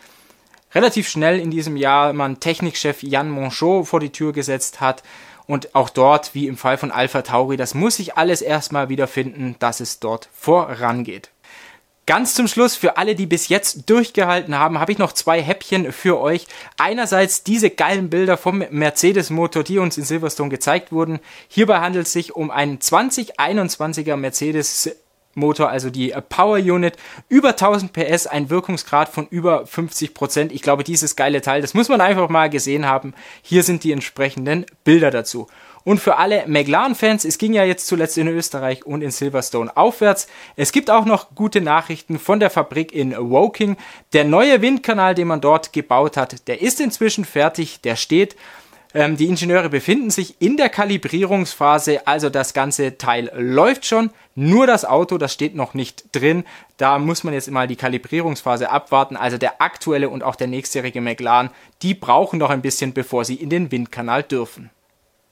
relativ 0.73 1.09
schnell 1.09 1.39
in 1.39 1.51
diesem 1.51 1.77
Jahr 1.77 2.13
man 2.13 2.39
Technikchef 2.39 3.01
Jan 3.01 3.29
Monchot 3.29 3.87
vor 3.87 3.99
die 3.99 4.11
Tür 4.11 4.33
gesetzt 4.33 4.81
hat. 4.81 5.03
Und 5.47 5.75
auch 5.75 5.89
dort, 5.89 6.33
wie 6.33 6.47
im 6.47 6.57
Fall 6.57 6.77
von 6.77 6.91
Alpha 6.91 7.21
Tauri, 7.21 7.55
das 7.55 7.75
muss 7.75 7.97
sich 7.97 8.17
alles 8.17 8.41
erstmal 8.41 8.89
wiederfinden, 8.89 9.55
dass 9.59 9.79
es 9.79 9.99
dort 9.99 10.27
vorangeht. 10.33 11.29
Ganz 12.07 12.35
zum 12.35 12.47
Schluss, 12.47 12.75
für 12.75 12.97
alle, 12.97 13.15
die 13.15 13.25
bis 13.25 13.49
jetzt 13.49 13.89
durchgehalten 13.89 14.53
haben, 14.53 14.79
habe 14.79 14.91
ich 14.91 14.99
noch 14.99 15.11
zwei 15.13 15.41
Häppchen 15.41 15.91
für 15.91 16.19
euch. 16.19 16.45
Einerseits 16.77 17.43
diese 17.43 17.71
geilen 17.71 18.11
Bilder 18.11 18.37
vom 18.37 18.63
Mercedes-Motor, 18.69 19.63
die 19.63 19.79
uns 19.79 19.97
in 19.97 20.03
Silverstone 20.03 20.51
gezeigt 20.51 20.91
wurden. 20.91 21.19
Hierbei 21.47 21.79
handelt 21.79 22.05
es 22.05 22.13
sich 22.13 22.35
um 22.35 22.51
einen 22.51 22.77
2021er 22.77 24.17
Mercedes 24.17 24.95
Motor, 25.33 25.69
also 25.69 25.89
die 25.89 26.13
Power 26.29 26.57
Unit, 26.57 26.95
über 27.27 27.49
1000 27.49 27.91
PS, 27.91 28.27
ein 28.27 28.51
Wirkungsgrad 28.51 29.09
von 29.09 29.27
über 29.27 29.65
50 29.65 30.13
Prozent. 30.13 30.51
Ich 30.51 30.61
glaube, 30.61 30.83
dieses 30.83 31.15
geile 31.15 31.41
Teil, 31.41 31.61
das 31.61 31.73
muss 31.73 31.89
man 31.89 32.01
einfach 32.01 32.29
mal 32.29 32.51
gesehen 32.51 32.85
haben. 32.85 33.15
Hier 33.41 33.63
sind 33.63 33.83
die 33.83 33.91
entsprechenden 33.91 34.67
Bilder 34.83 35.09
dazu. 35.09 35.47
Und 35.85 35.99
für 35.99 36.17
alle 36.17 36.45
McLaren-Fans, 36.47 37.25
es 37.25 37.37
ging 37.37 37.53
ja 37.53 37.63
jetzt 37.63 37.85
zuletzt 37.85 38.17
in 38.17 38.27
Österreich 38.27 38.85
und 38.87 39.03
in 39.03 39.11
Silverstone 39.11 39.77
aufwärts. 39.77 40.27
Es 40.55 40.71
gibt 40.71 40.89
auch 40.89 41.05
noch 41.05 41.35
gute 41.35 41.61
Nachrichten 41.61 42.17
von 42.17 42.39
der 42.39 42.49
Fabrik 42.49 42.91
in 42.91 43.15
Woking. 43.15 43.77
Der 44.11 44.23
neue 44.23 44.63
Windkanal, 44.63 45.13
den 45.13 45.27
man 45.27 45.41
dort 45.41 45.73
gebaut 45.73 46.17
hat, 46.17 46.47
der 46.47 46.61
ist 46.61 46.81
inzwischen 46.81 47.23
fertig, 47.23 47.81
der 47.81 47.95
steht. 47.95 48.35
Ähm, 48.95 49.15
die 49.15 49.27
Ingenieure 49.27 49.69
befinden 49.69 50.09
sich 50.09 50.41
in 50.41 50.57
der 50.57 50.69
Kalibrierungsphase, 50.69 52.07
also 52.07 52.31
das 52.31 52.53
ganze 52.53 52.97
Teil 52.97 53.29
läuft 53.35 53.85
schon. 53.85 54.09
Nur 54.33 54.65
das 54.65 54.85
Auto, 54.85 55.19
das 55.19 55.33
steht 55.33 55.53
noch 55.53 55.75
nicht 55.75 56.05
drin. 56.13 56.45
Da 56.77 56.97
muss 56.97 57.23
man 57.23 57.35
jetzt 57.35 57.51
mal 57.51 57.67
die 57.67 57.75
Kalibrierungsphase 57.75 58.71
abwarten. 58.71 59.17
Also 59.17 59.37
der 59.37 59.61
aktuelle 59.61 60.09
und 60.09 60.23
auch 60.23 60.35
der 60.35 60.47
nächstjährige 60.47 61.01
McLaren, 61.01 61.51
die 61.83 61.93
brauchen 61.93 62.39
noch 62.39 62.49
ein 62.49 62.63
bisschen, 62.63 62.93
bevor 62.93 63.23
sie 63.23 63.35
in 63.35 63.51
den 63.51 63.71
Windkanal 63.71 64.23
dürfen. 64.23 64.71